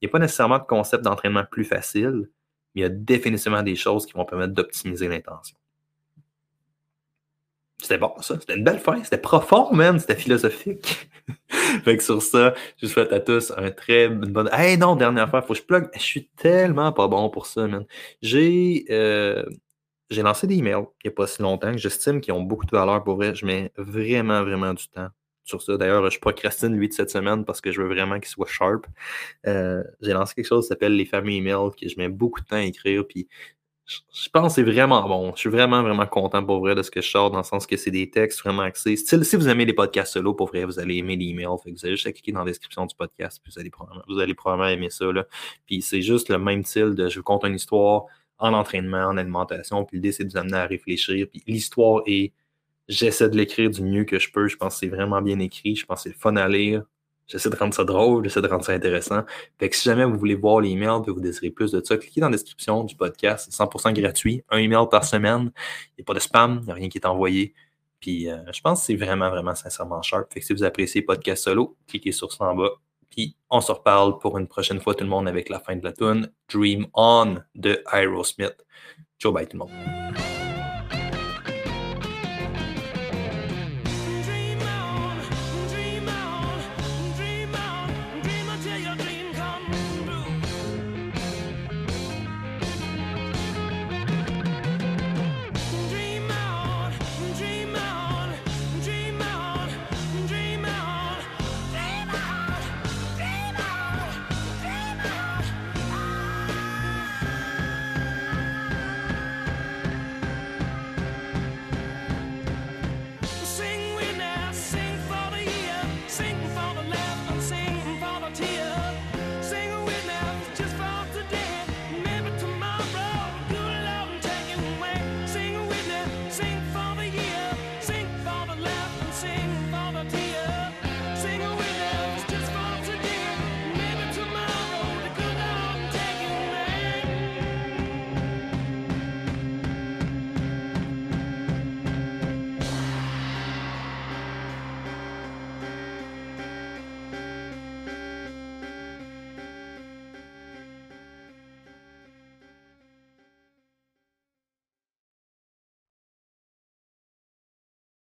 il 0.00 0.06
n'y 0.06 0.10
a 0.10 0.12
pas 0.12 0.18
nécessairement 0.18 0.58
de 0.58 0.64
concept 0.64 1.04
d'entraînement 1.04 1.44
plus 1.50 1.64
facile, 1.64 2.28
il 2.74 2.82
y 2.82 2.84
a 2.84 2.88
définitivement 2.88 3.62
des 3.62 3.76
choses 3.76 4.06
qui 4.06 4.12
vont 4.12 4.24
permettre 4.24 4.52
d'optimiser 4.52 5.08
l'intention. 5.08 5.56
C'était 7.80 7.98
bon, 7.98 8.12
ça. 8.20 8.38
C'était 8.40 8.56
une 8.56 8.64
belle 8.64 8.78
fin. 8.78 9.02
C'était 9.04 9.18
profond, 9.18 9.72
man. 9.72 9.98
C'était 9.98 10.16
philosophique. 10.16 11.10
fait 11.84 11.96
que 11.96 12.02
sur 12.02 12.22
ça, 12.22 12.54
je 12.78 12.86
vous 12.86 12.92
souhaite 12.92 13.12
à 13.12 13.20
tous 13.20 13.52
un 13.56 13.70
très 13.70 14.08
bonne. 14.08 14.48
Hey, 14.52 14.78
non, 14.78 14.96
dernière 14.96 15.28
fois, 15.28 15.42
faut 15.42 15.52
que 15.52 15.60
je 15.60 15.64
plug. 15.64 15.88
Je 15.94 16.00
suis 16.00 16.28
tellement 16.36 16.92
pas 16.92 17.08
bon 17.08 17.28
pour 17.30 17.46
ça, 17.46 17.66
man. 17.66 17.84
J'ai. 18.22 18.86
Euh, 18.90 19.44
lancé 20.10 20.46
des 20.46 20.56
emails 20.56 20.84
il 21.02 21.08
n'y 21.08 21.08
a 21.08 21.10
pas 21.10 21.26
si 21.26 21.42
longtemps 21.42 21.72
que 21.72 21.78
j'estime 21.78 22.20
qu'ils 22.20 22.34
ont 22.34 22.42
beaucoup 22.42 22.66
de 22.66 22.70
valeur 22.70 23.02
pour 23.02 23.16
vrai. 23.16 23.34
Je 23.34 23.44
mets 23.44 23.72
vraiment, 23.76 24.42
vraiment 24.42 24.72
du 24.72 24.86
temps 24.88 25.08
sur 25.44 25.62
ça. 25.62 25.76
D'ailleurs, 25.76 26.10
je 26.10 26.18
procrastine 26.18 26.74
lui 26.74 26.88
de 26.88 26.92
cette 26.94 27.10
semaine 27.10 27.44
parce 27.44 27.60
que 27.60 27.70
je 27.70 27.80
veux 27.80 27.88
vraiment 27.88 28.18
qu'il 28.18 28.28
soit 28.28 28.48
sharp. 28.48 28.86
Euh, 29.46 29.82
j'ai 30.00 30.12
lancé 30.12 30.34
quelque 30.34 30.46
chose 30.46 30.64
qui 30.64 30.68
s'appelle 30.68 30.96
les 30.96 31.04
fameux 31.04 31.32
emails 31.32 31.70
que 31.80 31.88
je 31.88 31.96
mets 31.98 32.08
beaucoup 32.08 32.40
de 32.40 32.46
temps 32.46 32.56
à 32.56 32.62
écrire. 32.62 33.06
Puis 33.06 33.28
je 33.86 34.30
pense 34.30 34.54
que 34.54 34.54
c'est 34.54 34.70
vraiment 34.70 35.06
bon. 35.06 35.32
Je 35.34 35.40
suis 35.40 35.50
vraiment, 35.50 35.82
vraiment 35.82 36.06
content 36.06 36.42
pour 36.42 36.60
vrai 36.60 36.74
de 36.74 36.82
ce 36.82 36.90
que 36.90 37.02
je 37.02 37.10
sors, 37.10 37.30
dans 37.30 37.38
le 37.38 37.44
sens 37.44 37.66
que 37.66 37.76
c'est 37.76 37.90
des 37.90 38.08
textes 38.08 38.40
vraiment 38.40 38.62
axés. 38.62 38.96
si 38.96 39.36
vous 39.36 39.48
aimez 39.48 39.66
les 39.66 39.74
podcasts 39.74 40.14
solo, 40.14 40.32
pour 40.32 40.48
vrai, 40.48 40.64
vous 40.64 40.78
allez 40.78 40.96
aimer 40.96 41.16
les 41.16 41.26
emails. 41.26 41.58
Fait 41.62 41.70
vous 41.70 41.84
allez 41.84 41.96
juste 41.96 42.10
cliquer 42.12 42.32
dans 42.32 42.40
la 42.40 42.46
description 42.46 42.86
du 42.86 42.94
podcast, 42.94 43.40
puis 43.42 43.52
vous 43.52 43.60
allez 43.60 43.70
probablement, 43.70 44.04
vous 44.08 44.18
allez 44.18 44.34
probablement 44.34 44.68
aimer 44.70 44.90
ça. 44.90 45.12
Là. 45.12 45.26
Puis 45.66 45.82
c'est 45.82 46.00
juste 46.00 46.30
le 46.30 46.38
même 46.38 46.64
style 46.64 46.94
de 46.94 47.08
je 47.08 47.18
vous 47.18 47.22
conte 47.22 47.44
une 47.44 47.56
histoire 47.56 48.06
en 48.38 48.54
entraînement, 48.54 49.04
en 49.04 49.16
alimentation, 49.18 49.84
puis 49.84 49.98
l'idée 49.98 50.12
c'est 50.12 50.24
de 50.24 50.30
vous 50.30 50.38
amener 50.38 50.56
à 50.56 50.66
réfléchir. 50.66 51.26
Puis 51.30 51.42
l'histoire 51.46 52.02
est 52.06 52.32
J'essaie 52.88 53.28
de 53.28 53.36
l'écrire 53.36 53.70
du 53.70 53.82
mieux 53.82 54.04
que 54.04 54.18
je 54.18 54.30
peux. 54.30 54.48
Je 54.48 54.56
pense 54.56 54.74
que 54.74 54.80
c'est 54.80 54.88
vraiment 54.88 55.22
bien 55.22 55.38
écrit. 55.38 55.76
Je 55.76 55.86
pense 55.86 56.04
que 56.04 56.10
c'est 56.10 56.16
fun 56.16 56.36
à 56.36 56.48
lire. 56.48 56.84
J'essaie 57.26 57.48
de 57.48 57.56
rendre 57.56 57.72
ça 57.72 57.84
drôle, 57.84 58.24
j'essaie 58.24 58.42
de 58.42 58.48
rendre 58.48 58.64
ça 58.64 58.72
intéressant. 58.72 59.22
Fait 59.58 59.70
que 59.70 59.76
si 59.76 59.84
jamais 59.84 60.04
vous 60.04 60.18
voulez 60.18 60.34
voir 60.34 60.60
l'email 60.60 61.00
et 61.06 61.10
vous 61.10 61.20
désirez 61.20 61.50
plus 61.50 61.72
de 61.72 61.82
ça, 61.82 61.96
cliquez 61.96 62.20
dans 62.20 62.28
la 62.28 62.36
description 62.36 62.84
du 62.84 62.96
podcast. 62.96 63.48
C'est 63.50 63.62
100% 63.62 63.94
gratuit. 63.94 64.42
Un 64.50 64.58
email 64.58 64.86
par 64.90 65.04
semaine. 65.04 65.50
Il 65.96 66.00
n'y 66.00 66.02
a 66.02 66.04
pas 66.04 66.14
de 66.14 66.18
spam, 66.18 66.58
il 66.60 66.66
n'y 66.66 66.72
a 66.72 66.74
rien 66.74 66.88
qui 66.88 66.98
est 66.98 67.06
envoyé. 67.06 67.54
Puis 68.00 68.28
euh, 68.28 68.36
je 68.52 68.60
pense 68.60 68.80
que 68.80 68.86
c'est 68.86 68.96
vraiment, 68.96 69.30
vraiment 69.30 69.54
sincèrement 69.54 70.02
sharp. 70.02 70.30
Fait 70.32 70.40
que 70.40 70.46
si 70.46 70.52
vous 70.52 70.64
appréciez 70.64 71.00
podcast 71.00 71.44
solo, 71.44 71.78
cliquez 71.86 72.12
sur 72.12 72.30
ça 72.30 72.44
en 72.44 72.54
bas. 72.54 72.72
Puis 73.08 73.36
on 73.48 73.62
se 73.62 73.72
reparle 73.72 74.18
pour 74.18 74.36
une 74.36 74.46
prochaine 74.46 74.80
fois 74.80 74.94
tout 74.94 75.04
le 75.04 75.10
monde 75.10 75.26
avec 75.26 75.48
la 75.48 75.60
fin 75.60 75.76
de 75.76 75.84
la 75.84 75.92
tune 75.92 76.30
Dream 76.52 76.86
On 76.92 77.36
de 77.54 77.82
Aerosmith. 77.90 78.56
Ciao 79.18 79.32
bye 79.32 79.46
tout 79.46 79.56
le 79.56 79.60
monde. 79.60 80.33